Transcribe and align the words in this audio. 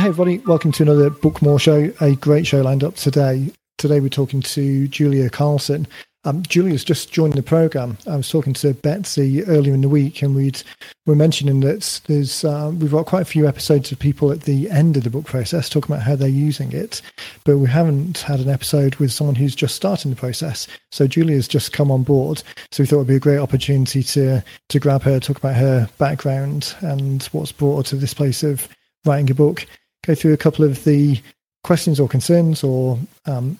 Hey, 0.00 0.08
everybody, 0.08 0.38
welcome 0.38 0.72
to 0.72 0.82
another 0.82 1.10
Bookmore 1.10 1.60
show. 1.60 1.92
A 2.00 2.16
great 2.16 2.46
show 2.46 2.62
lined 2.62 2.82
up 2.82 2.94
today. 2.94 3.52
Today, 3.76 4.00
we're 4.00 4.08
talking 4.08 4.40
to 4.40 4.88
Julia 4.88 5.28
Carlson. 5.28 5.86
Um, 6.24 6.42
Julia's 6.42 6.84
just 6.84 7.12
joined 7.12 7.34
the 7.34 7.42
program. 7.42 7.98
I 8.06 8.16
was 8.16 8.30
talking 8.30 8.54
to 8.54 8.72
Betsy 8.72 9.44
earlier 9.44 9.74
in 9.74 9.82
the 9.82 9.90
week, 9.90 10.22
and 10.22 10.34
we'd 10.34 10.62
we're 11.04 11.16
mentioning 11.16 11.60
that 11.60 12.00
there's 12.06 12.46
uh, 12.46 12.72
we've 12.78 12.92
got 12.92 13.04
quite 13.04 13.20
a 13.20 13.26
few 13.26 13.46
episodes 13.46 13.92
of 13.92 13.98
people 13.98 14.32
at 14.32 14.44
the 14.44 14.70
end 14.70 14.96
of 14.96 15.04
the 15.04 15.10
book 15.10 15.26
process 15.26 15.68
talking 15.68 15.94
about 15.94 16.06
how 16.06 16.16
they're 16.16 16.28
using 16.28 16.72
it, 16.72 17.02
but 17.44 17.58
we 17.58 17.68
haven't 17.68 18.20
had 18.20 18.40
an 18.40 18.48
episode 18.48 18.94
with 18.96 19.12
someone 19.12 19.36
who's 19.36 19.54
just 19.54 19.74
starting 19.74 20.10
the 20.10 20.16
process. 20.16 20.66
So 20.90 21.06
Julia's 21.06 21.46
just 21.46 21.74
come 21.74 21.90
on 21.90 22.04
board, 22.04 22.42
so 22.72 22.82
we 22.82 22.86
thought 22.86 22.96
it'd 22.96 23.08
be 23.08 23.16
a 23.16 23.20
great 23.20 23.36
opportunity 23.36 24.02
to 24.04 24.42
to 24.70 24.80
grab 24.80 25.02
her, 25.02 25.20
talk 25.20 25.36
about 25.36 25.56
her 25.56 25.90
background 25.98 26.74
and 26.80 27.22
what's 27.32 27.52
brought 27.52 27.76
her 27.76 27.90
to 27.90 27.96
this 27.96 28.14
place 28.14 28.42
of 28.42 28.66
writing 29.04 29.30
a 29.30 29.34
book 29.34 29.66
go 30.06 30.14
through 30.14 30.32
a 30.32 30.38
couple 30.38 30.64
of 30.64 30.84
the 30.84 31.20
questions 31.64 32.00
or 32.00 32.08
concerns 32.08 32.64
or 32.64 32.98
um, 33.26 33.58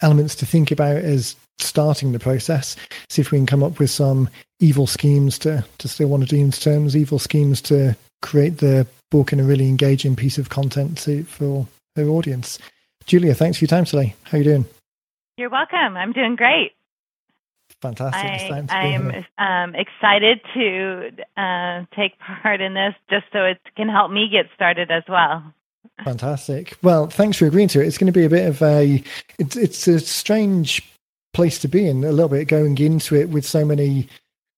elements 0.00 0.34
to 0.36 0.46
think 0.46 0.70
about 0.70 0.96
as 0.96 1.36
starting 1.58 2.12
the 2.12 2.18
process. 2.18 2.76
See 3.08 3.22
if 3.22 3.30
we 3.30 3.38
can 3.38 3.46
come 3.46 3.62
up 3.62 3.78
with 3.78 3.90
some 3.90 4.28
evil 4.60 4.86
schemes 4.86 5.38
to, 5.40 5.64
to 5.78 5.88
steal 5.88 6.08
one 6.08 6.22
of 6.22 6.28
Dean's 6.28 6.58
terms, 6.58 6.96
evil 6.96 7.18
schemes 7.18 7.60
to 7.62 7.96
create 8.22 8.58
the 8.58 8.86
book 9.10 9.32
in 9.32 9.40
a 9.40 9.44
really 9.44 9.68
engaging 9.68 10.16
piece 10.16 10.38
of 10.38 10.48
content 10.48 10.98
to, 10.98 11.24
for 11.24 11.66
her 11.96 12.08
audience. 12.08 12.58
Julia, 13.06 13.34
thanks 13.34 13.58
for 13.58 13.64
your 13.64 13.68
time 13.68 13.84
today. 13.84 14.14
How 14.24 14.36
are 14.36 14.38
you 14.38 14.44
doing? 14.44 14.64
You're 15.36 15.50
welcome. 15.50 15.96
I'm 15.96 16.12
doing 16.12 16.36
great. 16.36 16.72
Fantastic. 17.80 18.70
I, 18.70 18.86
am 18.88 19.12
um, 19.38 19.74
excited 19.74 20.40
to 20.54 21.10
uh, 21.36 21.84
take 21.94 22.18
part 22.18 22.60
in 22.60 22.74
this 22.74 22.94
just 23.08 23.26
so 23.32 23.44
it 23.44 23.58
can 23.76 23.88
help 23.88 24.10
me 24.10 24.28
get 24.30 24.46
started 24.54 24.90
as 24.90 25.04
well. 25.08 25.54
Fantastic. 26.04 26.76
Well, 26.82 27.08
thanks 27.08 27.36
for 27.36 27.46
agreeing 27.46 27.68
to 27.68 27.80
it. 27.80 27.86
It's 27.86 27.98
going 27.98 28.12
to 28.12 28.18
be 28.18 28.24
a 28.24 28.30
bit 28.30 28.46
of 28.46 28.62
a 28.62 29.02
it's 29.38 29.56
it's 29.56 29.88
a 29.88 29.98
strange 30.00 30.88
place 31.34 31.58
to 31.60 31.68
be 31.68 31.86
in 31.86 32.04
a 32.04 32.12
little 32.12 32.28
bit 32.28 32.48
going 32.48 32.78
into 32.78 33.14
it 33.16 33.28
with 33.28 33.44
so 33.44 33.64
many 33.64 34.08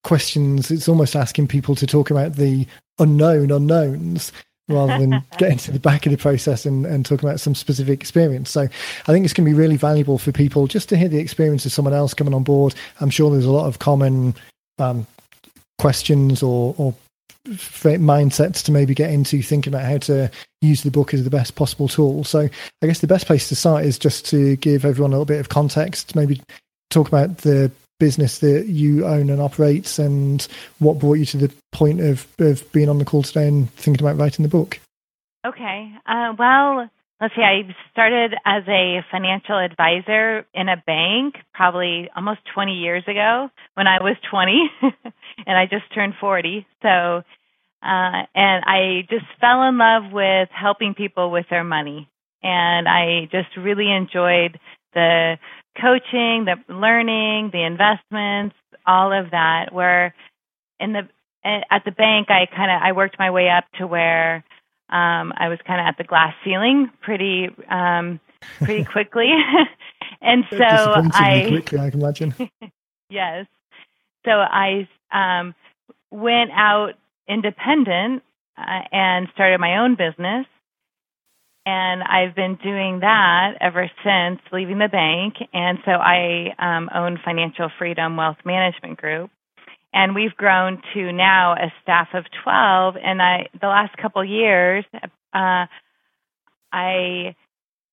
questions. 0.04 0.70
It's 0.70 0.88
almost 0.88 1.16
asking 1.16 1.48
people 1.48 1.74
to 1.76 1.86
talk 1.86 2.10
about 2.10 2.36
the 2.36 2.66
unknown 2.98 3.50
unknowns 3.50 4.32
rather 4.68 4.98
than 4.98 5.24
getting 5.38 5.58
to 5.58 5.72
the 5.72 5.80
back 5.80 6.06
of 6.06 6.12
the 6.12 6.18
process 6.18 6.64
and, 6.64 6.86
and 6.86 7.04
talking 7.04 7.28
about 7.28 7.40
some 7.40 7.54
specific 7.54 8.00
experience. 8.00 8.50
So 8.50 8.62
I 8.62 9.12
think 9.12 9.24
it's 9.24 9.34
going 9.34 9.46
to 9.46 9.50
be 9.50 9.58
really 9.58 9.76
valuable 9.76 10.18
for 10.18 10.32
people 10.32 10.66
just 10.66 10.88
to 10.90 10.96
hear 10.96 11.08
the 11.08 11.18
experience 11.18 11.66
of 11.66 11.72
someone 11.72 11.94
else 11.94 12.14
coming 12.14 12.34
on 12.34 12.44
board. 12.44 12.74
I'm 13.00 13.10
sure 13.10 13.30
there's 13.30 13.44
a 13.44 13.50
lot 13.50 13.66
of 13.66 13.78
common 13.78 14.34
um, 14.78 15.06
questions 15.78 16.42
or, 16.42 16.74
or 16.78 16.94
mindsets 17.50 18.64
to 18.64 18.72
maybe 18.72 18.94
get 18.94 19.10
into 19.10 19.42
thinking 19.42 19.72
about 19.72 19.86
how 19.86 19.98
to 19.98 20.30
use 20.60 20.82
the 20.82 20.90
book 20.90 21.14
as 21.14 21.24
the 21.24 21.30
best 21.30 21.54
possible 21.54 21.88
tool. 21.88 22.24
So 22.24 22.48
I 22.82 22.86
guess 22.86 23.00
the 23.00 23.06
best 23.06 23.26
place 23.26 23.48
to 23.48 23.56
start 23.56 23.84
is 23.84 23.98
just 23.98 24.26
to 24.26 24.56
give 24.56 24.84
everyone 24.84 25.10
a 25.10 25.14
little 25.14 25.24
bit 25.24 25.40
of 25.40 25.48
context, 25.48 26.14
maybe 26.14 26.40
talk 26.90 27.08
about 27.08 27.38
the 27.38 27.70
business 27.98 28.38
that 28.38 28.66
you 28.66 29.06
own 29.06 29.30
and 29.30 29.40
operate 29.40 29.98
and 29.98 30.48
what 30.78 30.98
brought 30.98 31.18
you 31.18 31.26
to 31.26 31.36
the 31.36 31.52
point 31.70 32.00
of, 32.00 32.26
of 32.38 32.70
being 32.72 32.88
on 32.88 32.98
the 32.98 33.04
call 33.04 33.22
today 33.22 33.46
and 33.46 33.70
thinking 33.74 34.04
about 34.04 34.18
writing 34.18 34.42
the 34.42 34.48
book. 34.48 34.80
Okay. 35.46 35.92
Uh, 36.06 36.34
well, 36.38 36.90
let's 37.20 37.34
see, 37.34 37.42
I 37.42 37.62
started 37.92 38.34
as 38.44 38.64
a 38.66 39.04
financial 39.10 39.58
advisor 39.58 40.46
in 40.54 40.68
a 40.68 40.82
bank 40.86 41.36
probably 41.54 42.10
almost 42.16 42.40
20 42.54 42.72
years 42.72 43.04
ago 43.06 43.50
when 43.74 43.86
I 43.86 44.02
was 44.02 44.16
20 44.30 44.70
and 45.46 45.56
I 45.56 45.66
just 45.66 45.92
turned 45.94 46.14
40. 46.20 46.66
So, 46.82 47.22
uh, 47.82 48.26
and 48.34 48.64
I 48.64 49.06
just 49.08 49.24
fell 49.40 49.62
in 49.64 49.78
love 49.78 50.12
with 50.12 50.48
helping 50.50 50.94
people 50.94 51.30
with 51.30 51.46
their 51.48 51.64
money. 51.64 52.08
And 52.42 52.88
I 52.88 53.28
just 53.30 53.56
really 53.56 53.90
enjoyed 53.90 54.58
the 54.94 55.38
coaching, 55.80 56.46
the 56.46 56.56
learning, 56.72 57.50
the 57.52 57.64
investments, 57.64 58.56
all 58.86 59.12
of 59.12 59.30
that. 59.30 59.72
Where 59.72 60.14
in 60.78 60.92
the, 60.92 61.08
at 61.44 61.84
the 61.84 61.90
bank, 61.90 62.28
I 62.30 62.46
kind 62.46 62.70
of, 62.70 62.82
I 62.82 62.92
worked 62.92 63.18
my 63.18 63.30
way 63.30 63.48
up 63.48 63.64
to 63.78 63.86
where 63.86 64.44
um, 64.90 65.32
I 65.36 65.48
was 65.48 65.58
kind 65.66 65.80
of 65.80 65.86
at 65.86 65.98
the 65.98 66.04
glass 66.04 66.34
ceiling 66.44 66.90
pretty 67.00 67.48
um, 67.70 68.18
pretty 68.58 68.84
quickly, 68.92 69.30
and 70.20 70.44
so 70.50 70.58
I 70.58 71.46
quickly, 71.48 71.78
I 71.78 71.90
can 71.90 72.00
imagine. 72.00 72.34
yes, 73.08 73.46
so 74.24 74.32
I 74.32 74.88
um, 75.12 75.54
went 76.10 76.50
out 76.52 76.94
independent 77.30 78.22
uh, 78.58 78.82
and 78.92 79.28
started 79.34 79.60
my 79.60 79.78
own 79.78 79.96
business, 79.96 80.46
and 81.64 82.02
I've 82.02 82.34
been 82.34 82.56
doing 82.56 83.00
that 83.00 83.54
ever 83.60 83.90
since 84.04 84.40
leaving 84.52 84.78
the 84.78 84.88
bank. 84.88 85.34
And 85.52 85.78
so 85.84 85.92
I 85.92 86.54
um, 86.58 86.90
own 86.94 87.18
Financial 87.24 87.70
Freedom 87.78 88.16
Wealth 88.16 88.38
Management 88.44 88.98
Group, 88.98 89.30
and 89.92 90.14
we've 90.14 90.36
grown 90.36 90.82
to 90.94 91.12
now 91.12 91.52
a 91.54 91.72
staff 91.82 92.08
of 92.14 92.24
12 92.44 92.94
and 93.02 93.20
i 93.20 93.48
the 93.60 93.66
last 93.66 93.96
couple 93.96 94.24
years 94.24 94.84
uh, 95.34 95.66
i 96.72 97.34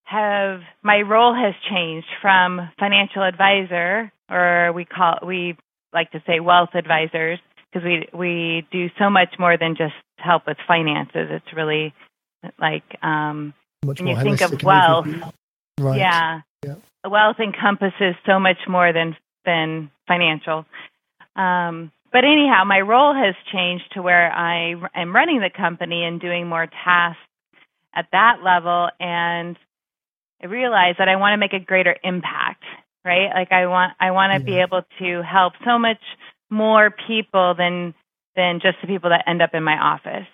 have 0.03 0.61
my 0.83 1.01
role 1.01 1.33
has 1.33 1.53
changed 1.69 2.07
from 2.21 2.69
financial 2.79 3.23
advisor 3.23 4.11
or 4.29 4.71
we 4.73 4.85
call 4.85 5.19
we 5.25 5.57
like 5.93 6.11
to 6.11 6.21
say 6.27 6.39
wealth 6.39 6.69
advisors 6.75 7.39
because 7.71 7.85
we 7.85 8.07
we 8.17 8.67
do 8.71 8.89
so 8.97 9.09
much 9.09 9.35
more 9.39 9.57
than 9.57 9.75
just 9.75 9.95
help 10.17 10.47
with 10.47 10.57
finances 10.67 11.27
it's 11.29 11.53
really 11.55 11.93
like 12.59 12.83
um 13.03 13.53
much 13.85 13.99
when 13.99 14.07
you 14.07 14.21
think 14.21 14.41
of 14.41 14.63
wealth 14.63 15.07
right. 15.79 15.97
yeah, 15.97 16.41
yeah 16.65 16.75
wealth 17.05 17.37
encompasses 17.39 18.15
so 18.25 18.39
much 18.39 18.57
more 18.67 18.91
than 18.93 19.15
than 19.45 19.91
financial 20.07 20.65
um, 21.37 21.91
but 22.11 22.23
anyhow, 22.23 22.63
my 22.65 22.81
role 22.81 23.13
has 23.13 23.35
changed 23.51 23.85
to 23.93 24.01
where 24.01 24.31
I 24.31 24.73
am 24.95 25.15
running 25.15 25.39
the 25.39 25.51
company 25.55 26.03
and 26.03 26.19
doing 26.19 26.47
more 26.47 26.65
tasks 26.65 27.21
at 27.93 28.07
that 28.11 28.37
level. 28.43 28.89
And 28.99 29.57
I 30.41 30.47
realized 30.47 30.99
that 30.99 31.09
I 31.09 31.17
want 31.17 31.33
to 31.33 31.37
make 31.37 31.53
a 31.53 31.63
greater 31.63 31.95
impact, 32.03 32.63
right? 33.05 33.29
Like 33.33 33.51
I 33.51 33.67
want, 33.67 33.93
I 33.99 34.11
want 34.11 34.31
to 34.33 34.39
yeah. 34.39 34.55
be 34.55 34.61
able 34.61 34.81
to 34.99 35.21
help 35.21 35.53
so 35.65 35.77
much 35.77 36.01
more 36.49 36.91
people 36.91 37.55
than 37.55 37.93
than 38.35 38.59
just 38.59 38.77
the 38.81 38.87
people 38.87 39.09
that 39.09 39.23
end 39.27 39.41
up 39.41 39.53
in 39.53 39.63
my 39.63 39.77
office. 39.77 40.27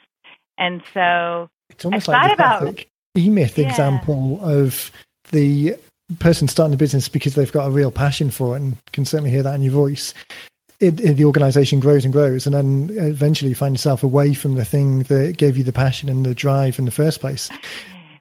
And 0.57 0.81
so 0.93 1.49
it's 1.69 1.85
almost 1.85 2.09
I 2.09 2.11
like 2.11 2.37
thought 2.37 2.61
about 2.61 2.85
e-myth 3.15 3.57
yeah. 3.57 3.67
example 3.67 4.39
of 4.43 4.91
the 5.31 5.75
person 6.19 6.47
starting 6.47 6.73
a 6.73 6.77
business 6.77 7.07
because 7.07 7.35
they've 7.35 7.51
got 7.51 7.67
a 7.67 7.71
real 7.71 7.91
passion 7.91 8.29
for 8.29 8.55
it 8.55 8.61
and 8.61 8.77
can 8.91 9.05
certainly 9.05 9.31
hear 9.31 9.43
that 9.43 9.55
in 9.55 9.61
your 9.61 9.71
voice 9.71 10.13
it, 10.83 10.99
it, 10.99 11.13
the 11.15 11.25
organization 11.25 11.79
grows 11.79 12.03
and 12.03 12.13
grows, 12.13 12.45
and 12.45 12.53
then 12.53 12.89
eventually 12.97 13.49
you 13.49 13.55
find 13.55 13.73
yourself 13.73 14.03
away 14.03 14.33
from 14.33 14.55
the 14.55 14.65
thing 14.65 15.03
that 15.03 15.37
gave 15.37 15.57
you 15.57 15.63
the 15.63 15.71
passion 15.71 16.09
and 16.09 16.25
the 16.25 16.35
drive 16.35 16.77
in 16.77 16.85
the 16.85 16.91
first 16.91 17.21
place. 17.21 17.49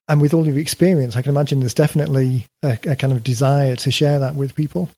And 0.09 0.21
with 0.21 0.33
all 0.33 0.47
your 0.47 0.59
experience, 0.59 1.17
I 1.17 1.23
can 1.23 1.31
imagine 1.31 1.61
there's 1.61 1.75
definitely 1.75 2.47
a, 2.63 2.79
a 2.87 2.97
kind 2.97 3.13
of 3.13 3.25
desire 3.25 3.77
to 3.77 3.91
share 3.91 4.19
that 4.21 4.37
with 4.37 4.55
people. 4.55 4.89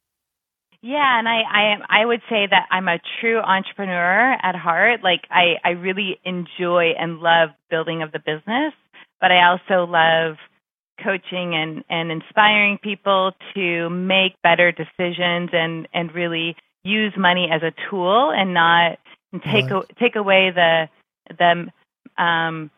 Yeah, 0.87 1.19
and 1.19 1.27
I, 1.27 1.41
I 1.50 2.03
I 2.03 2.05
would 2.05 2.21
say 2.28 2.47
that 2.47 2.67
I'm 2.71 2.89
a 2.89 2.99
true 3.19 3.39
entrepreneur 3.39 4.34
at 4.34 4.55
heart. 4.55 5.03
Like 5.03 5.22
I, 5.31 5.55
I 5.65 5.71
really 5.71 6.21
enjoy 6.27 6.93
and 6.99 7.21
love 7.21 7.49
building 7.71 8.03
of 8.03 8.12
the 8.12 8.19
business, 8.19 8.75
but 9.19 9.33
I 9.33 9.49
also 9.49 9.91
love 9.91 10.37
coaching 11.03 11.55
and, 11.55 11.84
and 11.89 12.12
inspiring 12.12 12.77
people 12.83 13.33
to 13.55 13.89
make 13.89 14.34
better 14.43 14.72
decisions 14.72 15.49
and, 15.55 15.89
and 15.95 16.15
really 16.15 16.54
use 16.83 17.15
money 17.16 17.48
as 17.51 17.63
a 17.63 17.72
tool 17.89 18.31
and 18.31 18.53
not 18.53 18.98
take 19.33 19.71
right. 19.71 19.84
a, 19.89 19.95
take 19.98 20.16
away 20.16 20.53
the 20.54 20.91
the 21.31 22.22
um 22.22 22.71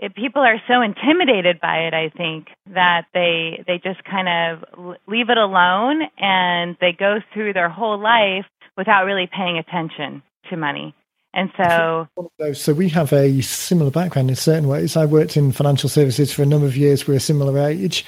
it, 0.00 0.14
people 0.16 0.42
are 0.42 0.60
so 0.66 0.82
intimidated 0.82 1.60
by 1.60 1.86
it 1.86 1.94
i 1.94 2.08
think 2.16 2.48
that 2.74 3.06
they 3.14 3.62
they 3.66 3.78
just 3.78 4.02
kind 4.04 4.28
of 4.28 4.98
leave 5.06 5.30
it 5.30 5.38
alone 5.38 6.02
and 6.18 6.76
they 6.80 6.92
go 6.92 7.18
through 7.32 7.52
their 7.52 7.68
whole 7.68 7.98
life 7.98 8.46
without 8.76 9.04
really 9.04 9.28
paying 9.30 9.58
attention 9.58 10.22
to 10.48 10.56
money. 10.56 10.94
And 11.32 11.50
so 11.56 12.08
so 12.54 12.72
we 12.72 12.88
have 12.88 13.12
a 13.12 13.40
similar 13.40 13.90
background 13.92 14.30
in 14.30 14.36
certain 14.36 14.66
ways. 14.66 14.96
I 14.96 15.04
worked 15.04 15.36
in 15.36 15.52
financial 15.52 15.88
services 15.88 16.32
for 16.32 16.42
a 16.42 16.46
number 16.46 16.66
of 16.66 16.76
years. 16.76 17.06
We're 17.06 17.18
a 17.18 17.20
similar 17.20 17.56
age. 17.58 18.04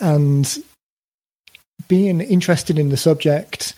And 0.00 0.58
being 1.86 2.20
interested 2.20 2.78
in 2.78 2.90
the 2.90 2.96
subject 2.96 3.74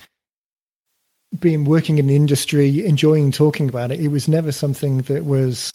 being 1.39 1.65
working 1.65 1.99
in 1.99 2.09
the 2.09 2.17
industry, 2.17 2.85
enjoying 2.85 3.31
talking 3.31 3.69
about 3.69 3.93
it, 3.93 4.01
it 4.01 4.09
was 4.09 4.27
never 4.27 4.51
something 4.51 5.03
that 5.03 5.25
was 5.25 5.71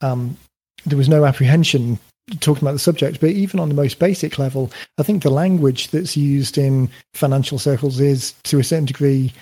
um, 0.00 0.38
there 0.86 0.98
was 0.98 1.08
no 1.08 1.24
apprehension 1.24 1.98
talking 2.40 2.64
about 2.64 2.72
the 2.72 2.78
subject. 2.78 3.20
But 3.20 3.30
even 3.30 3.60
on 3.60 3.68
the 3.68 3.74
most 3.74 3.98
basic 3.98 4.38
level, 4.38 4.72
I 4.98 5.02
think 5.02 5.22
the 5.22 5.30
language 5.30 5.88
that's 5.88 6.16
used 6.16 6.58
in 6.58 6.88
financial 7.14 7.58
circles 7.58 8.00
is 8.00 8.32
to 8.44 8.58
a 8.58 8.64
certain 8.64 8.86
degree 8.86 9.32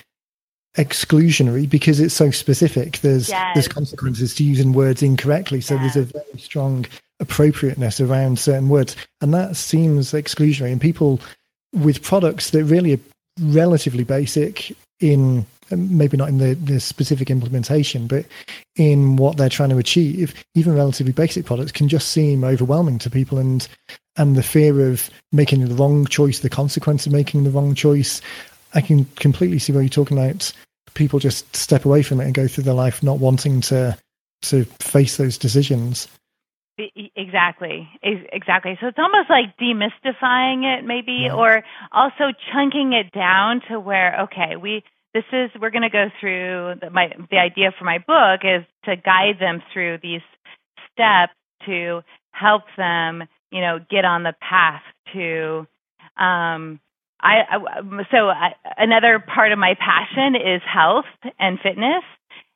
exclusionary 0.77 1.69
because 1.69 2.01
it's 2.01 2.15
so 2.15 2.31
specific. 2.31 2.99
There's 2.99 3.29
yes. 3.29 3.55
there's 3.55 3.69
consequences 3.69 4.35
to 4.37 4.45
using 4.45 4.73
words 4.73 5.03
incorrectly. 5.03 5.61
So 5.61 5.79
there's 5.79 5.97
a 5.97 6.03
very 6.03 6.39
strong 6.39 6.87
appropriateness 7.21 8.01
around 8.01 8.39
certain 8.39 8.69
words, 8.69 8.97
and 9.21 9.33
that 9.35 9.57
seems 9.57 10.13
exclusionary. 10.13 10.73
And 10.73 10.81
people 10.81 11.21
with 11.73 12.03
products 12.03 12.51
that 12.51 12.65
really 12.65 12.95
are 12.95 13.01
relatively 13.41 14.05
basic 14.05 14.77
in 15.01 15.47
maybe 15.71 16.17
not 16.17 16.29
in 16.29 16.39
the, 16.39 16.55
the 16.55 16.81
specific 16.81 17.31
implementation, 17.31 18.07
but 18.07 18.27
in 18.77 19.17
what 19.17 19.37
they're 19.37 19.49
trying 19.49 19.71
to 19.71 19.79
achieve, 19.79 20.35
even 20.55 20.75
relatively 20.75 21.13
basic 21.13 21.47
products 21.47 21.73
can 21.73 21.89
just 21.89 22.09
seem 22.09 22.45
overwhelming 22.45 22.99
to 22.99 23.11
people 23.11 23.39
and 23.39 23.69
and 24.17 24.37
the 24.37 24.43
fear 24.43 24.89
of 24.89 25.11
making 25.33 25.67
the 25.67 25.75
wrong 25.75 26.07
choice, 26.07 26.39
the 26.39 26.49
consequence 26.49 27.05
of 27.05 27.13
making 27.13 27.43
the 27.43 27.51
wrong 27.51 27.75
choice. 27.75 28.21
I 28.73 28.81
can 28.81 29.07
completely 29.17 29.59
see 29.59 29.73
what 29.73 29.81
you're 29.81 29.89
talking 29.89 30.17
about. 30.17 30.53
People 30.95 31.19
just 31.19 31.55
step 31.57 31.85
away 31.85 32.03
from 32.03 32.21
it 32.21 32.25
and 32.25 32.35
go 32.35 32.47
through 32.47 32.65
their 32.65 32.75
life 32.75 33.03
not 33.03 33.19
wanting 33.19 33.61
to 33.63 33.97
to 34.43 34.65
face 34.79 35.17
those 35.17 35.39
decisions. 35.39 36.07
Exactly. 36.77 37.89
Exactly. 38.03 38.77
So 38.81 38.89
it's 38.89 38.99
almost 38.99 39.31
like 39.31 39.57
demystifying 39.59 40.65
it 40.65 40.85
maybe 40.85 41.27
yeah. 41.27 41.35
or 41.35 41.63
also 41.93 42.33
chunking 42.53 42.93
it 42.93 43.13
down 43.13 43.63
to 43.69 43.79
where 43.79 44.23
okay, 44.23 44.57
we 44.57 44.83
this 45.15 45.25
is 45.33 45.51
we're 45.61 45.71
going 45.71 45.83
to 45.83 45.91
go 45.91 46.11
through 46.21 46.75
the, 46.81 46.91
my 46.91 47.13
the 47.31 47.39
idea 47.39 47.73
for 47.79 47.85
my 47.85 47.99
book 47.99 48.41
is 48.45 48.65
to 48.85 48.97
guide 48.97 49.39
them 49.41 49.63
through 49.73 49.99
these 50.03 50.23
steps 50.93 51.33
to 51.67 52.03
help 52.33 52.65
them, 52.77 53.23
you 53.51 53.61
know, 53.61 53.79
get 53.91 54.05
on 54.05 54.25
the 54.25 54.35
path 54.41 54.83
to 55.15 55.67
um 56.17 56.81
I, 57.21 57.41
I 57.49 57.59
so 58.11 58.29
I, 58.29 58.55
another 58.77 59.19
part 59.19 59.53
of 59.53 59.59
my 59.59 59.75
passion 59.79 60.35
is 60.35 60.61
health 60.67 61.07
and 61.39 61.59
fitness 61.61 62.05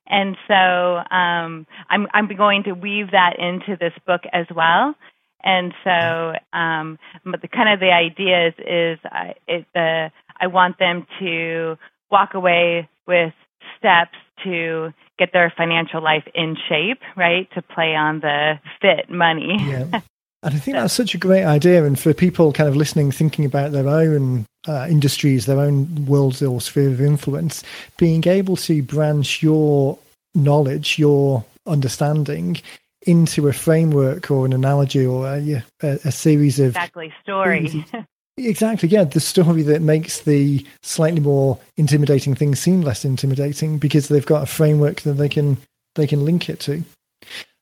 and 0.09 0.35
so 0.47 0.53
um, 0.53 1.67
I'm 1.89 2.07
I'm 2.13 2.27
going 2.35 2.63
to 2.63 2.73
weave 2.73 3.11
that 3.11 3.37
into 3.37 3.77
this 3.79 3.93
book 4.05 4.21
as 4.33 4.47
well. 4.53 4.95
And 5.41 5.73
so, 5.83 6.33
um, 6.57 6.99
but 7.23 7.41
the 7.41 7.47
kind 7.47 7.73
of 7.73 7.79
the 7.79 7.91
idea 7.91 8.47
is, 8.47 8.53
is 8.59 8.99
I, 9.05 9.35
it, 9.47 9.65
the, 9.73 10.11
I 10.37 10.47
want 10.47 10.77
them 10.79 11.07
to 11.19 11.77
walk 12.11 12.33
away 12.33 12.89
with 13.07 13.33
steps 13.77 14.17
to 14.43 14.93
get 15.17 15.33
their 15.33 15.53
financial 15.55 16.01
life 16.01 16.23
in 16.33 16.55
shape, 16.67 17.01
right? 17.15 17.49
To 17.53 17.61
play 17.61 17.95
on 17.95 18.21
the 18.21 18.59
fit 18.81 19.09
money. 19.09 19.57
Yeah. 19.59 20.01
And 20.41 20.55
I 20.55 20.57
think 20.57 20.77
that's 20.77 20.93
such 20.93 21.13
a 21.13 21.17
great 21.17 21.43
idea. 21.43 21.83
And 21.83 21.99
for 21.99 22.13
people 22.13 22.53
kind 22.53 22.69
of 22.69 22.75
listening, 22.77 23.11
thinking 23.11 23.43
about 23.43 23.73
their 23.73 23.89
own 23.89 24.45
uh, 24.69 24.87
industries, 24.89 25.45
their 25.45 25.59
own 25.59 26.05
worlds 26.05 26.41
or 26.41 26.61
sphere 26.61 26.87
of 26.87 27.01
influence, 27.01 27.61
being 27.97 28.25
able 28.25 28.55
to 28.55 28.81
branch 28.81 29.43
your 29.43 29.99
knowledge, 30.33 30.97
your 30.97 31.43
understanding 31.67 32.57
into 33.01 33.49
a 33.49 33.53
framework 33.53 34.31
or 34.31 34.45
an 34.45 34.53
analogy 34.53 35.05
or 35.05 35.27
a, 35.27 35.63
a, 35.81 35.99
a 36.05 36.11
series 36.11 36.57
of 36.59 36.67
exactly 36.67 37.13
story. 37.21 37.85
exactly, 38.47 38.89
yeah, 38.89 39.03
the 39.03 39.19
story 39.19 39.61
that 39.63 39.81
makes 39.81 40.21
the 40.21 40.65
slightly 40.81 41.19
more 41.19 41.59
intimidating 41.77 42.35
things 42.35 42.59
seem 42.59 42.81
less 42.81 43.05
intimidating 43.05 43.77
because 43.77 44.07
they've 44.07 44.25
got 44.25 44.43
a 44.43 44.47
framework 44.47 45.01
that 45.01 45.13
they 45.13 45.29
can 45.29 45.57
they 45.95 46.07
can 46.07 46.25
link 46.25 46.49
it 46.49 46.59
to. 46.61 46.83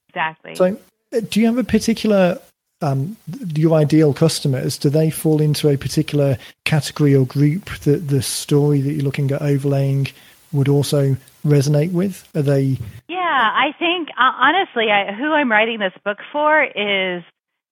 Exactly. 0.10 0.56
So, 0.56 0.78
uh, 1.14 1.22
do 1.30 1.40
you 1.40 1.46
have 1.46 1.58
a 1.58 1.64
particular 1.64 2.40
um, 2.82 3.18
your 3.56 3.74
ideal 3.74 4.14
customers? 4.14 4.78
Do 4.78 4.90
they 4.90 5.10
fall 5.10 5.42
into 5.42 5.70
a 5.70 5.78
particular 5.78 6.38
category 6.66 7.16
or 7.16 7.26
group 7.26 7.70
that 7.80 8.08
the 8.08 8.22
story 8.22 8.82
that 8.82 8.94
you're 8.94 9.04
looking 9.04 9.32
at 9.32 9.42
overlaying 9.42 10.08
would 10.52 10.70
also 10.70 11.18
resonate 11.46 11.92
with? 11.92 12.28
Are 12.36 12.42
they? 12.42 12.78
Yeah, 13.08 13.18
I 13.18 13.74
think 13.78 14.10
uh, 14.18 14.32
honestly, 14.40 14.92
I, 14.92 15.14
who 15.14 15.32
I'm 15.34 15.52
writing 15.52 15.80
this 15.80 15.94
book 16.04 16.20
for 16.32 16.64
is 16.64 17.24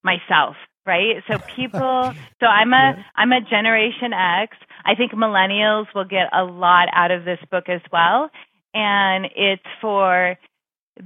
myself, 0.03 0.55
right? 0.85 1.23
So 1.27 1.37
people. 1.55 2.13
so 2.39 2.45
I'm 2.45 2.73
a 2.73 3.05
I'm 3.15 3.31
a 3.31 3.41
Generation 3.41 4.13
X. 4.13 4.57
I 4.85 4.95
think 4.95 5.13
millennials 5.13 5.87
will 5.95 6.05
get 6.05 6.29
a 6.33 6.43
lot 6.43 6.89
out 6.93 7.11
of 7.11 7.25
this 7.25 7.39
book 7.51 7.69
as 7.69 7.81
well, 7.91 8.29
and 8.73 9.25
it's 9.35 9.63
for 9.81 10.37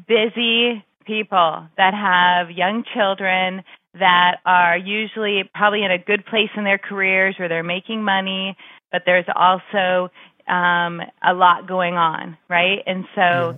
busy 0.08 0.84
people 1.06 1.68
that 1.78 1.94
have 1.94 2.52
young 2.56 2.84
children 2.94 3.64
that 3.96 4.38
are 4.46 4.78
usually 4.78 5.50
probably 5.56 5.84
in 5.84 5.92
a 5.92 5.98
good 5.98 6.26
place 6.26 6.50
in 6.56 6.64
their 6.64 6.78
careers 6.78 7.36
where 7.40 7.50
they're 7.50 7.64
making 7.64 8.04
money, 8.04 8.56
but 8.92 9.02
there's 9.06 9.26
also 9.36 10.12
um, 10.48 11.02
a 11.26 11.34
lot 11.34 11.68
going 11.68 11.96
on, 11.96 12.38
right? 12.50 12.80
And 12.86 13.06
so 13.16 13.22
yeah. 13.22 13.54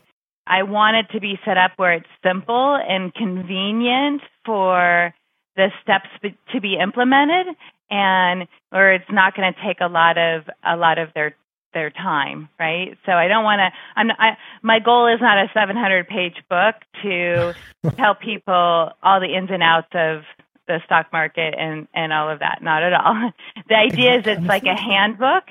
I 0.48 0.64
want 0.64 0.98
it 0.98 1.14
to 1.14 1.20
be 1.20 1.40
set 1.46 1.58
up 1.58 1.72
where 1.76 1.94
it's 1.94 2.08
simple 2.24 2.76
and 2.76 3.14
convenient 3.14 4.22
for 4.46 5.14
the 5.56 5.70
steps 5.84 6.10
to 6.54 6.62
be 6.62 6.78
implemented 6.82 7.48
and 7.90 8.48
or 8.72 8.94
it's 8.94 9.12
not 9.12 9.36
going 9.36 9.54
to 9.54 9.60
take 9.66 9.78
a 9.82 9.88
lot 9.88 10.18
of 10.18 10.44
a 10.66 10.76
lot 10.78 10.98
of 10.98 11.10
their 11.14 11.36
their 11.74 11.90
time, 11.90 12.50
right? 12.60 12.98
So 13.06 13.14
I 13.14 13.28
don't 13.28 13.44
want 13.44 13.60
to. 13.60 13.70
I'm. 13.96 14.12
I, 14.12 14.38
my 14.62 14.80
goal 14.80 15.08
is 15.08 15.22
not 15.22 15.38
a 15.38 15.48
700 15.54 16.08
page 16.08 16.36
book 16.50 16.76
to 17.04 17.54
tell 17.98 18.16
people 18.16 18.92
all 19.02 19.20
the 19.20 19.36
ins 19.36 19.50
and 19.52 19.64
outs 19.64 19.88
of 19.94 20.24
the 20.68 20.80
stock 20.86 21.08
market 21.12 21.54
and 21.58 21.88
and 21.94 22.12
all 22.12 22.30
of 22.30 22.40
that. 22.40 22.60
Not 22.62 22.84
at 22.84 22.94
all. 22.94 23.32
The 23.70 23.76
idea 23.76 24.18
is 24.18 24.24
it's 24.26 24.46
like 24.46 24.64
a 24.66 24.76
handbook 24.76 25.46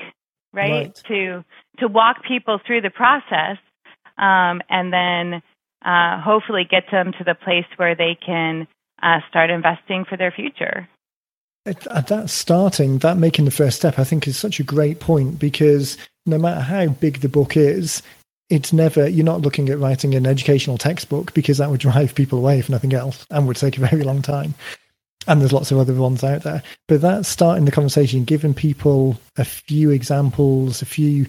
right? 0.52 0.70
right. 0.70 0.94
To 1.08 1.44
to 1.78 1.88
walk 1.88 2.24
people 2.24 2.60
through 2.66 2.82
the 2.82 2.90
process, 2.90 3.58
um, 4.18 4.60
and 4.68 4.92
then 4.92 5.42
uh, 5.84 6.20
hopefully 6.20 6.66
get 6.68 6.84
them 6.90 7.12
to 7.18 7.24
the 7.24 7.34
place 7.34 7.66
where 7.76 7.94
they 7.94 8.16
can 8.24 8.66
uh, 9.02 9.20
start 9.28 9.50
investing 9.50 10.04
for 10.04 10.16
their 10.16 10.30
future. 10.30 10.88
At 11.66 12.06
that 12.06 12.30
starting, 12.30 12.98
that 12.98 13.18
making 13.18 13.44
the 13.44 13.50
first 13.50 13.76
step, 13.76 13.98
I 13.98 14.04
think 14.04 14.26
is 14.26 14.38
such 14.38 14.60
a 14.60 14.64
great 14.64 14.98
point 14.98 15.38
because 15.38 15.98
no 16.24 16.38
matter 16.38 16.60
how 16.60 16.88
big 16.88 17.20
the 17.20 17.28
book 17.28 17.56
is, 17.56 18.02
it's 18.48 18.72
never 18.72 19.08
you're 19.08 19.24
not 19.24 19.42
looking 19.42 19.68
at 19.68 19.78
writing 19.78 20.14
an 20.14 20.26
educational 20.26 20.78
textbook 20.78 21.34
because 21.34 21.58
that 21.58 21.70
would 21.70 21.80
drive 21.88 22.14
people 22.14 22.38
away 22.38 22.58
if 22.58 22.70
nothing 22.70 22.94
else 22.94 23.26
and 23.30 23.46
would 23.46 23.56
take 23.56 23.76
a 23.76 23.86
very 23.86 24.02
long 24.02 24.22
time 24.22 24.54
and 25.26 25.40
there's 25.40 25.52
lots 25.52 25.70
of 25.70 25.78
other 25.78 25.94
ones 25.94 26.24
out 26.24 26.42
there. 26.42 26.62
But 26.88 27.00
that's 27.02 27.28
starting 27.28 27.64
the 27.64 27.70
conversation, 27.70 28.24
giving 28.24 28.54
people 28.54 29.20
a 29.36 29.44
few 29.44 29.90
examples, 29.90 30.82
a 30.82 30.86
few 30.86 31.26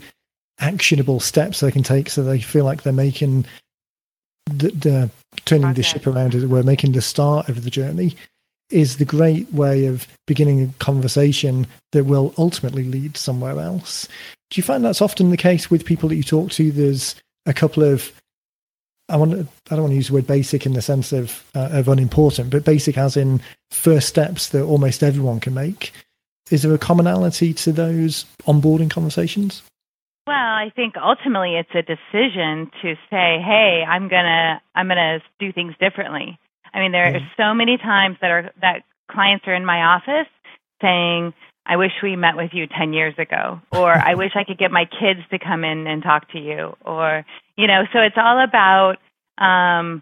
actionable 0.60 1.20
steps 1.20 1.60
they 1.60 1.72
can 1.72 1.84
take, 1.84 2.10
so 2.10 2.24
they 2.24 2.40
feel 2.40 2.66
like 2.66 2.84
they're 2.84 2.94
making 2.94 3.46
the, 4.46 4.70
the 4.70 5.10
turning 5.46 5.68
okay. 5.68 5.74
the 5.76 5.84
ship 5.84 6.08
around, 6.08 6.36
as 6.36 6.44
it 6.44 6.50
were, 6.50 6.64
making 6.64 6.92
the 6.92 7.02
start 7.02 7.50
of 7.50 7.64
the 7.64 7.70
journey, 7.70 8.16
is 8.70 8.98
the 8.98 9.06
great 9.06 9.52
way 9.54 9.86
of 9.86 10.08
beginning 10.28 10.62
a 10.62 10.84
conversation 10.84 11.68
that 11.92 12.06
will 12.06 12.34
ultimately 12.38 12.84
lead 12.84 13.18
somewhere 13.18 13.60
else. 13.60 14.08
Do 14.50 14.60
you 14.60 14.64
find 14.64 14.84
that's 14.84 15.02
often 15.02 15.30
the 15.30 15.38
case 15.38 15.70
with 15.70 15.86
people 15.86 16.10
that 16.10 16.16
you 16.16 16.24
talk 16.24 16.52
to? 16.52 16.72
There's 16.72 17.16
a 17.46 17.54
couple 17.54 17.84
of 17.84 18.12
I 19.10 19.18
want 19.18 19.32
to, 19.32 19.40
I 19.70 19.76
don't 19.76 19.82
want 19.82 19.92
to 19.92 19.96
use 19.96 20.08
the 20.08 20.14
word 20.14 20.28
basic 20.28 20.66
in 20.66 20.74
the 20.74 20.82
sense 20.82 21.12
of 21.12 21.44
uh, 21.54 21.70
of 21.72 21.90
unimportant, 21.90 22.50
but 22.50 22.64
basic 22.64 22.98
as 22.98 23.18
in 23.18 23.42
first 23.70 24.08
steps 24.08 24.50
that 24.50 24.64
almost 24.64 25.04
everyone 25.04 25.40
can 25.42 25.54
make. 25.54 25.92
Is 26.50 26.64
there 26.64 26.74
a 26.74 26.78
commonality 26.78 27.54
to 27.56 27.72
those 27.72 28.26
onboarding 28.46 28.90
conversations? 28.90 29.64
Well, 30.28 30.36
I 30.36 30.72
think 30.76 30.96
ultimately 31.02 31.56
it's 31.56 31.74
a 31.74 31.82
decision 31.82 32.72
to 32.82 32.96
say, 33.10 33.42
"Hey, 33.42 33.84
I'm 33.88 34.08
gonna 34.08 34.62
I'm 34.76 34.88
gonna 34.88 35.20
do 35.40 35.52
things 35.52 35.74
differently." 35.80 36.40
I 36.74 36.80
mean, 36.80 36.92
there 36.92 37.16
are 37.16 37.20
so 37.38 37.54
many 37.54 37.78
times 37.78 38.18
that 38.22 38.32
are 38.32 38.52
that 38.62 38.84
clients 39.10 39.46
are 39.48 39.54
in 39.54 39.66
my 39.66 39.96
office 39.96 40.32
saying, 40.82 41.34
I 41.66 41.78
wish 41.78 41.92
we 42.02 42.16
met 42.16 42.36
with 42.36 42.52
you 42.54 42.68
10 42.68 42.94
years 42.94 43.14
ago, 43.18 43.62
or 43.72 43.92
I 43.94 44.16
wish 44.16 44.32
I 44.36 44.44
could 44.44 44.58
get 44.58 44.72
my 44.72 44.86
kids 44.86 45.20
to 45.30 45.40
come 45.40 45.64
in 45.64 45.86
and 45.86 46.02
talk 46.02 46.32
to 46.32 46.40
you, 46.40 46.76
or, 46.84 47.24
you 47.56 47.68
know, 47.68 47.84
so 47.94 48.00
it's 48.00 48.18
all 48.18 48.44
about 48.44 48.98
um, 49.38 50.02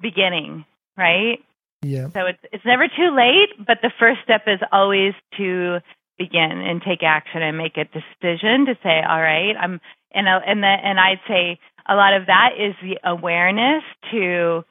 beginning, 0.00 0.64
right? 0.96 1.38
Yeah. 1.82 2.08
So 2.12 2.26
it's 2.26 2.38
it's 2.52 2.64
never 2.64 2.86
too 2.86 3.10
late, 3.16 3.66
but 3.66 3.78
the 3.82 3.90
first 3.98 4.20
step 4.22 4.42
is 4.46 4.60
always 4.70 5.14
to 5.38 5.80
begin 6.22 6.52
and 6.52 6.82
take 6.82 7.02
action 7.02 7.42
and 7.42 7.56
make 7.56 7.76
a 7.76 7.84
decision 7.84 8.66
to 8.66 8.74
say, 8.82 9.02
all 9.02 9.20
right, 9.20 9.54
I'm 9.58 9.80
and 10.14 10.28
and 10.28 10.62
the, 10.62 10.66
and 10.66 11.00
I'd 11.00 11.20
say 11.26 11.58
a 11.88 11.94
lot 11.94 12.14
of 12.14 12.26
that 12.26 12.50
is 12.58 12.74
the 12.82 12.98
awareness 13.04 13.82
to 14.12 14.64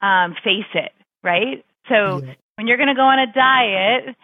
um, 0.00 0.34
face 0.42 0.70
it, 0.74 0.92
right? 1.22 1.64
So 1.88 2.22
yeah. 2.22 2.34
when 2.56 2.66
you're 2.66 2.76
going 2.76 2.88
to 2.88 2.94
go 2.94 3.02
on 3.02 3.18
a 3.18 3.32
diet, 3.32 4.16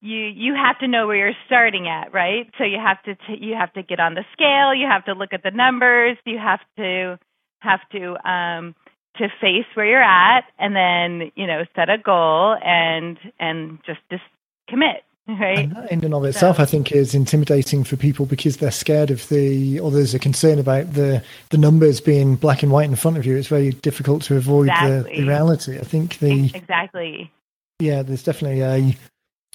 you 0.00 0.18
you 0.18 0.54
have 0.54 0.78
to 0.80 0.88
know 0.88 1.06
where 1.06 1.16
you're 1.16 1.32
starting 1.46 1.88
at, 1.88 2.12
right? 2.12 2.48
So 2.58 2.64
you 2.64 2.78
have 2.78 3.02
to 3.04 3.14
t- 3.14 3.44
you 3.44 3.54
have 3.54 3.72
to 3.72 3.82
get 3.82 3.98
on 3.98 4.14
the 4.14 4.24
scale, 4.32 4.74
you 4.74 4.86
have 4.86 5.04
to 5.06 5.12
look 5.12 5.32
at 5.32 5.42
the 5.42 5.50
numbers, 5.50 6.16
you 6.24 6.38
have 6.38 6.60
to 6.76 7.18
have 7.60 7.80
to 7.92 8.30
um, 8.30 8.74
to 9.16 9.28
face 9.40 9.66
where 9.74 9.86
you're 9.86 10.02
at, 10.02 10.44
and 10.58 10.76
then 10.76 11.32
you 11.34 11.46
know 11.46 11.64
set 11.74 11.90
a 11.90 11.98
goal 11.98 12.56
and 12.64 13.18
and 13.40 13.78
just 13.84 14.00
just 14.10 14.22
commit, 14.68 15.02
right? 15.28 15.58
And 15.58 15.76
that 15.76 15.92
in 15.92 16.04
and 16.04 16.14
of 16.14 16.24
itself, 16.24 16.56
so, 16.56 16.62
I 16.62 16.66
think, 16.66 16.92
is 16.92 17.14
intimidating 17.14 17.84
for 17.84 17.96
people 17.96 18.26
because 18.26 18.56
they're 18.56 18.70
scared 18.70 19.10
of 19.10 19.28
the, 19.28 19.78
or 19.80 19.90
there's 19.90 20.14
a 20.14 20.18
concern 20.18 20.58
about 20.58 20.94
the 20.94 21.22
the 21.50 21.58
numbers 21.58 22.00
being 22.00 22.36
black 22.36 22.62
and 22.62 22.72
white 22.72 22.88
in 22.88 22.96
front 22.96 23.18
of 23.18 23.26
you. 23.26 23.36
It's 23.36 23.48
very 23.48 23.70
difficult 23.70 24.22
to 24.22 24.36
avoid 24.36 24.68
exactly. 24.68 25.16
the, 25.16 25.20
the 25.20 25.28
reality. 25.28 25.78
I 25.78 25.82
think 25.82 26.18
the 26.18 26.50
exactly. 26.54 27.30
Yeah, 27.78 28.02
there's 28.02 28.22
definitely 28.22 28.62
a 28.62 28.96